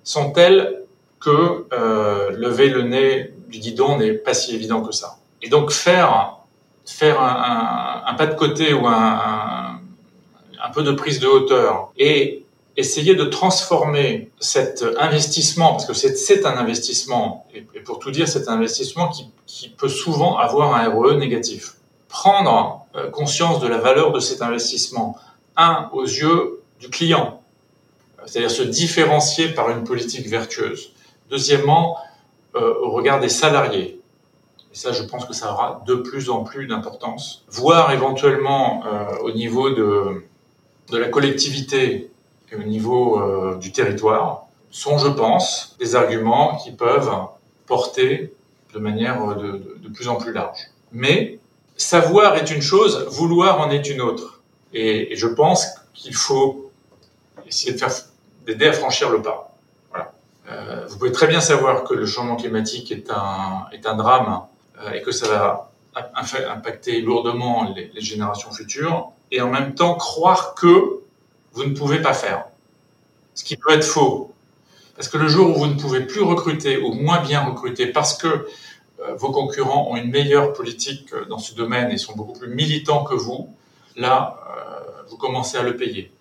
sont 0.07 0.31
telles 0.31 0.83
que 1.19 1.65
euh, 1.73 2.31
lever 2.31 2.69
le 2.69 2.83
nez 2.83 3.33
du 3.49 3.59
guidon 3.59 3.97
n'est 3.97 4.13
pas 4.13 4.33
si 4.33 4.55
évident 4.55 4.81
que 4.81 4.93
ça. 4.93 5.17
Et 5.41 5.49
donc 5.49 5.71
faire 5.71 6.37
faire 6.85 7.19
un, 7.21 8.03
un, 8.05 8.13
pas 8.13 8.27
de 8.27 8.35
côté 8.35 8.73
ou 8.73 8.87
un, 8.87 9.79
un, 10.63 10.69
peu 10.73 10.83
de 10.83 10.93
prise 10.93 11.19
de 11.19 11.27
hauteur 11.27 11.91
et 11.97 12.45
essayer 12.77 13.15
de 13.15 13.25
transformer 13.25 14.31
cet 14.39 14.85
investissement, 14.97 15.71
parce 15.71 15.85
que 15.85 15.93
c'est 15.93 16.45
un 16.45 16.57
investissement, 16.57 17.45
et, 17.53 17.61
pour 17.81 17.99
tout 17.99 18.11
dire, 18.11 18.29
c'est 18.29 18.47
un 18.47 18.53
investissement 18.53 19.09
qui, 19.09 19.29
qui, 19.45 19.67
peut 19.67 19.89
souvent 19.89 20.37
avoir 20.37 20.75
un 20.75 20.87
ROE 20.87 21.15
négatif. 21.15 21.73
Prendre 22.07 22.85
euh, 22.95 23.09
conscience 23.09 23.59
de 23.59 23.67
la 23.67 23.79
valeur 23.79 24.13
de 24.13 24.21
cet 24.21 24.41
investissement, 24.41 25.17
un, 25.57 25.89
aux 25.91 26.05
yeux 26.05 26.61
du 26.79 26.89
client, 26.89 27.36
c'est-à-dire 28.27 28.51
se 28.51 28.61
différencier 28.61 29.49
par 29.49 29.69
une 29.69 29.83
politique 29.83 30.27
vertueuse. 30.27 30.91
Deuxièmement, 31.29 31.97
euh, 32.55 32.73
au 32.81 32.91
regard 32.91 33.19
des 33.19 33.29
salariés. 33.29 33.99
Et 34.73 34.75
ça, 34.75 34.91
je 34.91 35.03
pense 35.03 35.25
que 35.25 35.33
ça 35.33 35.51
aura 35.53 35.81
de 35.87 35.95
plus 35.95 36.29
en 36.29 36.43
plus 36.43 36.67
d'importance. 36.67 37.43
Voire 37.49 37.91
éventuellement 37.91 38.83
euh, 38.85 39.17
au 39.23 39.31
niveau 39.31 39.69
de, 39.69 40.23
de 40.91 40.97
la 40.97 41.07
collectivité 41.07 42.11
et 42.51 42.55
au 42.55 42.63
niveau 42.63 43.19
euh, 43.19 43.55
du 43.55 43.71
territoire, 43.71 44.45
sont, 44.71 44.97
je 44.97 45.07
pense, 45.07 45.75
des 45.79 45.95
arguments 45.95 46.57
qui 46.57 46.71
peuvent 46.71 47.11
porter 47.65 48.33
de 48.73 48.79
manière 48.79 49.35
de, 49.35 49.51
de, 49.51 49.77
de 49.79 49.89
plus 49.89 50.07
en 50.07 50.15
plus 50.15 50.33
large. 50.33 50.59
Mais 50.91 51.39
savoir 51.77 52.35
est 52.35 52.51
une 52.51 52.61
chose, 52.61 53.07
vouloir 53.09 53.61
en 53.61 53.69
est 53.69 53.89
une 53.89 54.01
autre. 54.01 54.41
Et 54.73 55.15
je 55.15 55.27
pense 55.27 55.67
qu'il 55.93 56.15
faut 56.15 56.71
essayer 57.47 57.73
de 57.73 57.77
faire 57.77 57.91
d'aider 58.47 58.67
à 58.67 58.73
franchir 58.73 59.11
le 59.11 59.21
pas. 59.21 59.53
Voilà. 59.91 60.13
Euh, 60.49 60.87
vous 60.87 60.97
pouvez 60.97 61.11
très 61.11 61.27
bien 61.27 61.41
savoir 61.41 61.83
que 61.83 61.93
le 61.93 62.05
changement 62.05 62.37
climatique 62.37 62.91
est 62.91 63.11
un, 63.11 63.65
est 63.73 63.85
un 63.85 63.95
drame 63.95 64.41
euh, 64.81 64.91
et 64.93 65.01
que 65.01 65.11
ça 65.11 65.27
va 65.27 65.71
impacter 66.15 67.01
lourdement 67.01 67.73
les, 67.75 68.01
générations 68.01 68.51
futures, 68.51 69.11
et 69.31 69.41
en 69.41 69.49
même 69.49 69.73
temps 69.73 69.95
croire 69.95 70.53
que 70.53 71.01
vous 71.53 71.63
ne 71.63 71.73
pouvez 71.73 71.99
pas 72.03 72.13
faire. 72.13 72.45
Ce 73.33 73.43
qui 73.43 73.57
peut 73.57 73.73
être 73.73 73.83
faux. 73.83 74.31
Parce 74.95 75.09
que 75.09 75.17
le 75.17 75.27
jour 75.27 75.49
où 75.49 75.59
vous 75.59 75.65
ne 75.65 75.79
pouvez 75.79 76.01
plus 76.01 76.21
recruter 76.21 76.77
ou 76.77 76.93
moins 76.93 77.19
bien 77.19 77.43
recruter 77.43 77.87
parce 77.87 78.15
que 78.15 78.27
euh, 78.27 79.15
vos 79.15 79.31
concurrents 79.31 79.89
ont 79.89 79.95
une 79.95 80.11
meilleure 80.11 80.53
politique 80.53 81.13
dans 81.29 81.39
ce 81.39 81.55
domaine 81.55 81.91
et 81.91 81.97
sont 81.97 82.15
beaucoup 82.15 82.37
plus 82.37 82.49
militants 82.49 83.03
que 83.03 83.15
vous, 83.15 83.53
là, 83.95 84.39
vous 85.09 85.17
commencez 85.17 85.57
à 85.57 85.63
le 85.63 85.75
payer 85.77 86.11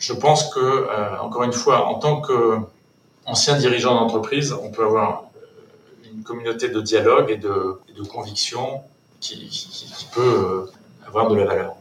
je 0.00 0.12
pense 0.14 0.52
que, 0.52 0.58
euh, 0.58 1.18
encore 1.20 1.44
une 1.44 1.52
fois, 1.52 1.86
en 1.86 1.98
tant 1.98 2.20
qu'ancien 2.22 3.56
dirigeant 3.56 3.94
d'entreprise, 3.94 4.52
on 4.52 4.70
peut 4.70 4.84
avoir 4.84 5.24
euh, 5.36 6.10
une 6.12 6.22
communauté 6.24 6.68
de 6.68 6.80
dialogue 6.80 7.30
et 7.30 7.36
de, 7.36 7.78
et 7.88 7.92
de 7.92 8.02
conviction 8.02 8.80
qui, 9.20 9.48
qui, 9.48 9.68
qui, 9.68 10.06
peut 10.06 10.66
euh, 10.66 11.06
avoir 11.06 11.28
de 11.28 11.36
la 11.36 11.44
valeur. 11.44 11.74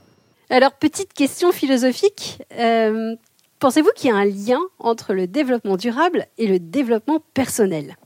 Alors, 0.50 0.74
petite 0.74 1.14
question 1.14 1.52
philosophique. 1.52 2.40
Euh, 2.60 3.16
Pensez-vous 3.60 3.92
qu'il 3.94 4.10
y 4.10 4.14
a 4.14 4.16
un 4.16 4.26
lien 4.26 4.62
entre 4.80 5.14
le 5.14 5.28
développement 5.28 5.76
durable 5.76 6.28
et 6.38 6.48
le 6.48 6.60
développement 6.60 7.22
personnel? 7.34 7.98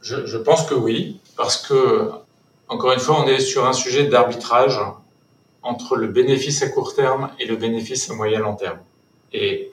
Je, 0.00 0.24
je 0.24 0.38
pense 0.38 0.64
que 0.64 0.74
oui, 0.74 1.20
parce 1.36 1.58
que, 1.58 2.10
encore 2.68 2.92
une 2.92 2.98
fois, 2.98 3.22
on 3.22 3.26
est 3.26 3.40
sur 3.40 3.66
un 3.66 3.74
sujet 3.74 4.06
d'arbitrage 4.06 4.80
entre 5.62 5.96
le 5.96 6.06
bénéfice 6.06 6.62
à 6.62 6.68
court 6.68 6.94
terme 6.94 7.30
et 7.38 7.44
le 7.44 7.56
bénéfice 7.56 8.10
à 8.10 8.14
moyen 8.14 8.40
long 8.40 8.56
terme. 8.56 8.78
Et 9.32 9.72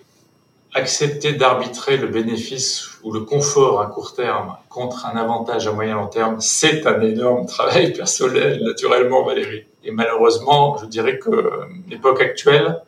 accepter 0.76 1.32
d'arbitrer 1.32 1.96
le 1.96 2.08
bénéfice 2.08 2.90
ou 3.02 3.14
le 3.14 3.22
confort 3.22 3.82
à 3.82 3.88
court 3.88 4.14
terme 4.14 4.58
contre 4.68 5.06
un 5.06 5.16
avantage 5.16 5.68
à 5.68 5.72
moyen 5.72 5.96
long 5.96 6.08
terme, 6.08 6.42
c'est 6.42 6.86
un 6.86 7.02
énorme 7.02 7.46
travail 7.48 7.94
personnel, 7.94 8.62
naturellement, 8.62 9.24
Valérie. 9.24 9.64
Et 9.86 9.92
malheureusement, 9.92 10.78
je 10.78 10.86
dirais 10.86 11.18
que 11.18 11.50
l'époque 11.88 12.20
actuelle 12.22 12.82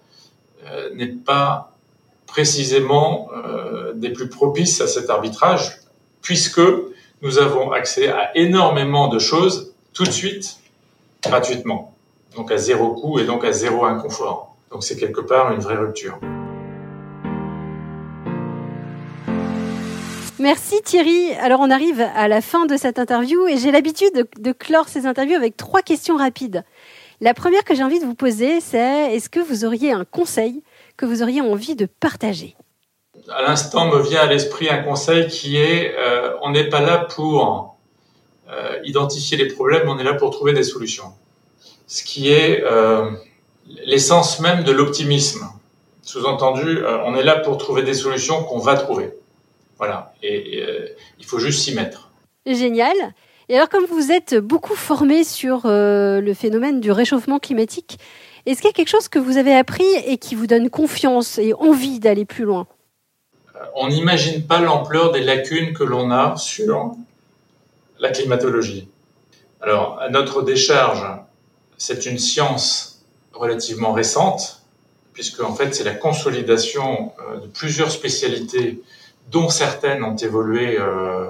euh, 0.65 0.89
n'est 0.95 1.07
pas 1.07 1.71
précisément 2.25 3.29
euh, 3.33 3.93
des 3.93 4.09
plus 4.09 4.27
propices 4.27 4.81
à 4.81 4.87
cet 4.87 5.09
arbitrage, 5.09 5.79
puisque 6.21 6.61
nous 7.21 7.39
avons 7.39 7.71
accès 7.71 8.09
à 8.09 8.35
énormément 8.37 9.07
de 9.07 9.17
choses 9.17 9.73
tout 9.93 10.03
de 10.03 10.11
suite, 10.11 10.57
gratuitement, 11.23 11.95
donc 12.35 12.51
à 12.51 12.57
zéro 12.57 12.91
coût 12.91 13.19
et 13.19 13.23
donc 13.23 13.45
à 13.45 13.53
zéro 13.53 13.85
inconfort. 13.85 14.55
Donc 14.71 14.83
c'est 14.83 14.97
quelque 14.97 15.21
part 15.21 15.53
une 15.53 15.61
vraie 15.61 15.77
rupture. 15.77 16.19
Merci 20.39 20.83
Thierry. 20.83 21.31
Alors 21.41 21.61
on 21.61 21.71
arrive 21.71 21.99
à 21.99 22.27
la 22.27 22.41
fin 22.41 22.67
de 22.67 22.77
cette 22.77 22.99
interview 22.99 23.47
et 23.47 23.57
j'ai 23.57 23.71
l'habitude 23.71 24.27
de, 24.37 24.51
clore 24.51 24.87
ces 24.87 25.07
interviews 25.07 25.35
avec 25.35 25.57
trois 25.57 25.81
questions 25.81 26.15
rapides. 26.15 26.63
La 27.21 27.33
première 27.33 27.63
que 27.63 27.73
j'ai 27.73 27.83
envie 27.83 27.99
de 27.99 28.05
vous 28.05 28.13
poser, 28.13 28.61
c'est 28.61 29.15
est-ce 29.15 29.29
que 29.29 29.39
vous 29.39 29.65
auriez 29.65 29.91
un 29.91 30.05
conseil 30.05 30.61
que 30.95 31.07
vous 31.07 31.23
auriez 31.23 31.41
envie 31.41 31.75
de 31.75 31.87
partager? 31.87 32.55
À 33.29 33.41
l'instant 33.41 33.87
me 33.87 33.99
vient 33.99 34.21
à 34.21 34.25
l'esprit 34.27 34.69
un 34.69 34.83
conseil 34.83 35.27
qui 35.27 35.57
est 35.57 35.95
euh, 35.97 36.35
on 36.43 36.51
n'est 36.51 36.69
pas 36.69 36.81
là 36.81 36.99
pour 36.99 37.75
euh, 38.49 38.77
identifier 38.83 39.37
les 39.37 39.47
problèmes, 39.47 39.89
on 39.89 39.97
est 39.97 40.03
là 40.03 40.13
pour 40.13 40.29
trouver 40.29 40.53
des 40.53 40.63
solutions. 40.63 41.13
Ce 41.87 42.03
qui 42.03 42.29
est 42.29 42.63
euh, 42.63 43.09
l'essence 43.85 44.39
même 44.39 44.63
de 44.63 44.71
l'optimisme. 44.71 45.47
Sous-entendu, 46.03 46.85
on 47.05 47.15
est 47.15 47.23
là 47.23 47.37
pour 47.39 47.57
trouver 47.57 47.81
des 47.81 47.93
solutions 47.95 48.43
qu'on 48.43 48.59
va 48.59 48.77
trouver. 48.77 49.11
Voilà, 49.77 50.13
et, 50.23 50.57
et 50.57 50.63
euh, 50.63 50.87
il 51.19 51.25
faut 51.25 51.39
juste 51.39 51.61
s'y 51.61 51.75
mettre. 51.75 52.09
Génial. 52.45 52.95
Et 53.49 53.55
alors, 53.55 53.69
comme 53.69 53.85
vous 53.85 54.11
êtes 54.11 54.35
beaucoup 54.35 54.75
formé 54.75 55.23
sur 55.23 55.65
euh, 55.65 56.19
le 56.19 56.33
phénomène 56.33 56.81
du 56.81 56.91
réchauffement 56.91 57.39
climatique, 57.39 57.99
est-ce 58.45 58.61
qu'il 58.61 58.69
y 58.69 58.71
a 58.71 58.73
quelque 58.73 58.89
chose 58.89 59.07
que 59.07 59.19
vous 59.19 59.37
avez 59.37 59.55
appris 59.55 59.85
et 60.05 60.17
qui 60.17 60.35
vous 60.35 60.47
donne 60.47 60.69
confiance 60.69 61.37
et 61.37 61.53
envie 61.53 61.99
d'aller 61.99 62.25
plus 62.25 62.43
loin? 62.43 62.67
Euh, 63.55 63.59
On 63.75 63.89
n'imagine 63.89 64.45
pas 64.45 64.59
l'ampleur 64.59 65.11
des 65.11 65.21
lacunes 65.21 65.73
que 65.73 65.83
l'on 65.83 66.11
a 66.11 66.35
sur 66.37 66.95
la 67.99 68.09
climatologie. 68.09 68.87
Alors, 69.61 69.99
à 69.99 70.09
notre 70.09 70.41
décharge, 70.41 71.05
c'est 71.77 72.05
une 72.05 72.19
science 72.19 73.03
relativement 73.33 73.93
récente, 73.93 74.61
puisque 75.13 75.41
en 75.41 75.53
fait, 75.53 75.73
c'est 75.73 75.83
la 75.83 75.95
consolidation 75.95 77.11
de 77.41 77.47
plusieurs 77.47 77.91
spécialités 77.91 78.81
dont 79.27 79.49
certaines 79.49 80.03
ont 80.03 80.15
évolué 80.15 80.77
euh, 80.79 81.27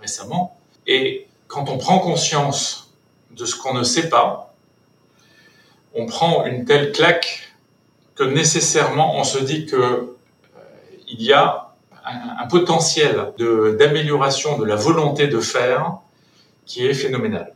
récemment. 0.00 0.56
Et 0.86 1.26
quand 1.48 1.68
on 1.68 1.78
prend 1.78 1.98
conscience 1.98 2.92
de 3.32 3.44
ce 3.44 3.56
qu'on 3.56 3.74
ne 3.74 3.82
sait 3.82 4.08
pas, 4.08 4.54
on 5.94 6.06
prend 6.06 6.44
une 6.46 6.64
telle 6.64 6.92
claque 6.92 7.52
que 8.14 8.24
nécessairement 8.24 9.16
on 9.16 9.24
se 9.24 9.38
dit 9.38 9.66
que 9.66 9.76
euh, 9.76 10.16
il 11.08 11.22
y 11.22 11.32
a 11.32 11.70
un, 12.04 12.46
potentiel 12.46 13.32
d'amélioration 13.78 14.58
de 14.58 14.64
la 14.64 14.76
volonté 14.76 15.26
de 15.26 15.40
faire 15.40 15.98
qui 16.66 16.86
est 16.86 16.94
phénoménal. 16.94 17.52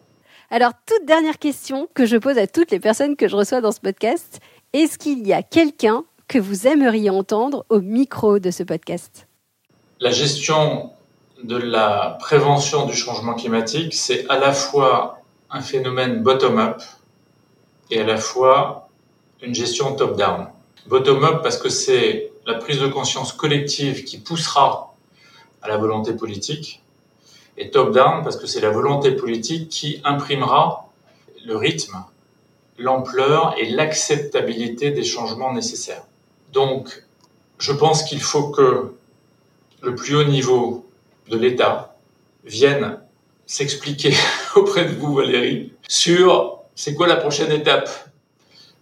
Alors, 0.50 0.72
toute 0.86 1.06
dernière 1.06 1.38
question 1.38 1.88
que 1.94 2.06
je 2.06 2.16
pose 2.16 2.38
à 2.38 2.46
toutes 2.46 2.70
les 2.70 2.78
personnes 2.78 3.16
que 3.16 3.26
je 3.26 3.34
reçois 3.34 3.60
dans 3.60 3.72
ce 3.72 3.80
podcast, 3.80 4.40
est-ce 4.72 4.98
qu'il 4.98 5.26
y 5.26 5.32
a 5.32 5.42
quelqu'un 5.42 6.04
que 6.28 6.38
vous 6.38 6.66
aimeriez 6.66 7.10
entendre 7.10 7.64
au 7.70 7.80
micro 7.80 8.38
de 8.38 8.50
ce 8.50 8.62
podcast? 8.62 9.26
La 10.04 10.10
gestion 10.10 10.90
de 11.42 11.56
la 11.56 12.18
prévention 12.20 12.84
du 12.84 12.92
changement 12.92 13.32
climatique, 13.32 13.94
c'est 13.94 14.28
à 14.28 14.38
la 14.38 14.52
fois 14.52 15.20
un 15.48 15.62
phénomène 15.62 16.22
bottom-up 16.22 16.82
et 17.90 18.00
à 18.02 18.04
la 18.04 18.18
fois 18.18 18.90
une 19.40 19.54
gestion 19.54 19.96
top-down. 19.96 20.48
Bottom-up 20.88 21.42
parce 21.42 21.56
que 21.56 21.70
c'est 21.70 22.32
la 22.44 22.56
prise 22.56 22.80
de 22.80 22.86
conscience 22.86 23.32
collective 23.32 24.04
qui 24.04 24.18
poussera 24.18 24.94
à 25.62 25.68
la 25.68 25.78
volonté 25.78 26.12
politique, 26.12 26.82
et 27.56 27.70
top-down 27.70 28.22
parce 28.22 28.36
que 28.36 28.46
c'est 28.46 28.60
la 28.60 28.70
volonté 28.70 29.12
politique 29.12 29.70
qui 29.70 30.02
imprimera 30.04 30.86
le 31.46 31.56
rythme, 31.56 32.04
l'ampleur 32.76 33.54
et 33.56 33.70
l'acceptabilité 33.70 34.90
des 34.90 35.04
changements 35.04 35.54
nécessaires. 35.54 36.04
Donc, 36.52 37.04
je 37.56 37.72
pense 37.72 38.02
qu'il 38.02 38.20
faut 38.20 38.48
que 38.50 38.92
le 39.85 39.94
plus 39.94 40.16
haut 40.16 40.25
niveau 40.25 40.87
de 41.29 41.37
l'État 41.37 41.97
vienne 42.44 42.99
s'expliquer 43.47 44.14
auprès 44.57 44.87
de 44.87 44.94
vous, 44.94 45.14
Valérie, 45.14 45.73
sur 45.88 46.61
c'est 46.75 46.94
quoi 46.94 47.07
la 47.07 47.16
prochaine 47.16 47.53
étape 47.53 47.88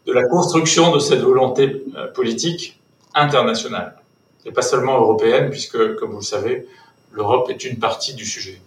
de 0.06 0.12
la 0.12 0.24
construction 0.24 0.94
de 0.94 0.98
cette 0.98 1.20
volonté 1.20 1.84
euh, 1.96 2.08
politique 2.08 2.80
internationale. 3.14 3.96
Et 4.44 4.50
pas 4.50 4.62
seulement 4.62 4.98
européenne, 4.98 5.50
puisque, 5.50 5.94
comme 5.96 6.10
vous 6.10 6.18
le 6.18 6.24
savez, 6.24 6.66
l'Europe 7.12 7.48
est 7.50 7.64
une 7.64 7.78
partie 7.78 8.14
du 8.14 8.24
sujet. 8.24 8.60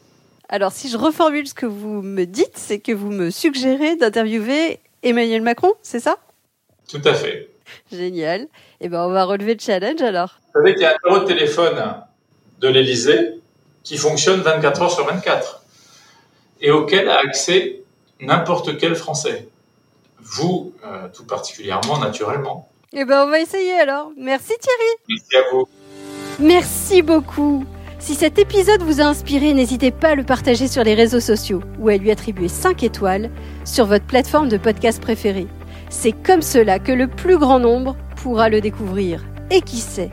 Alors, 0.47 0.71
si 0.71 0.89
je 0.89 0.97
reformule 0.97 1.47
ce 1.47 1.53
que 1.53 1.65
vous 1.65 2.01
me 2.01 2.25
dites, 2.25 2.55
c'est 2.55 2.79
que 2.79 2.91
vous 2.91 3.09
me 3.09 3.29
suggérez 3.31 3.95
d'interviewer 3.95 4.79
Emmanuel 5.03 5.41
Macron, 5.41 5.73
c'est 5.81 5.99
ça? 5.99 6.17
Tout 6.87 7.01
à 7.03 7.13
fait. 7.13 7.49
Génial. 7.91 8.47
Eh 8.79 8.89
ben, 8.89 9.05
on 9.05 9.11
va 9.11 9.25
relever 9.25 9.55
le 9.55 9.59
challenge 9.59 10.01
alors. 10.01 10.39
Vous 10.53 10.61
savez 10.61 10.73
qu'il 10.73 10.83
y 10.83 10.85
a 10.85 10.91
un 10.91 10.97
numéro 11.03 11.23
de 11.23 11.27
téléphone 11.27 12.04
de 12.59 12.67
l'Élysée 12.67 13.39
qui 13.83 13.97
fonctionne 13.97 14.41
24 14.41 14.81
heures 14.81 14.91
sur 14.91 15.05
24 15.05 15.63
et 16.61 16.71
auquel 16.71 17.09
a 17.09 17.19
accès 17.19 17.81
n'importe 18.19 18.77
quel 18.77 18.95
Français. 18.95 19.47
Vous, 20.21 20.73
euh, 20.83 21.07
tout 21.13 21.25
particulièrement, 21.25 21.99
naturellement. 21.99 22.67
Eh 22.93 23.05
ben, 23.05 23.25
on 23.25 23.29
va 23.29 23.39
essayer 23.39 23.73
alors. 23.73 24.11
Merci 24.17 24.53
Thierry. 24.59 24.91
Merci 25.07 25.35
à 25.35 25.51
vous. 25.51 25.67
Merci 26.39 27.01
beaucoup. 27.01 27.65
Si 27.99 28.15
cet 28.15 28.37
épisode 28.39 28.81
vous 28.81 29.01
a 29.01 29.05
inspiré, 29.05 29.53
n'hésitez 29.53 29.91
pas 29.91 30.09
à 30.09 30.15
le 30.15 30.23
partager 30.23 30.67
sur 30.67 30.83
les 30.83 30.93
réseaux 30.93 31.19
sociaux 31.19 31.61
ou 31.79 31.89
à 31.89 31.97
lui 31.97 32.11
attribuer 32.11 32.47
5 32.47 32.83
étoiles 32.83 33.31
sur 33.63 33.85
votre 33.85 34.05
plateforme 34.05 34.49
de 34.49 34.57
podcast 34.57 35.01
préférée. 35.01 35.47
C'est 35.89 36.11
comme 36.11 36.41
cela 36.41 36.79
que 36.79 36.91
le 36.91 37.07
plus 37.07 37.37
grand 37.37 37.59
nombre 37.59 37.95
pourra 38.15 38.49
le 38.49 38.61
découvrir. 38.61 39.23
Et 39.51 39.61
qui 39.61 39.77
sait, 39.77 40.09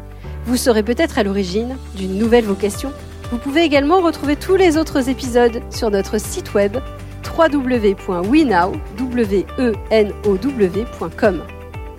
vous 0.46 0.56
serez 0.56 0.82
peut-être 0.82 1.18
à 1.18 1.22
l'origine 1.22 1.76
d'une 1.94 2.18
nouvelle 2.18 2.44
vocation. 2.44 2.92
Vous 3.30 3.38
pouvez 3.38 3.62
également 3.62 4.00
retrouver 4.00 4.36
tous 4.36 4.56
les 4.56 4.76
autres 4.76 5.08
épisodes 5.08 5.62
sur 5.70 5.90
notre 5.90 6.18
site 6.18 6.52
web 6.54 6.76
www.wenow.com. 7.38 8.22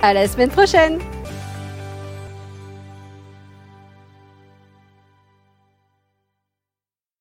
À 0.02 0.14
la 0.14 0.28
semaine 0.28 0.50
prochaine! 0.50 1.00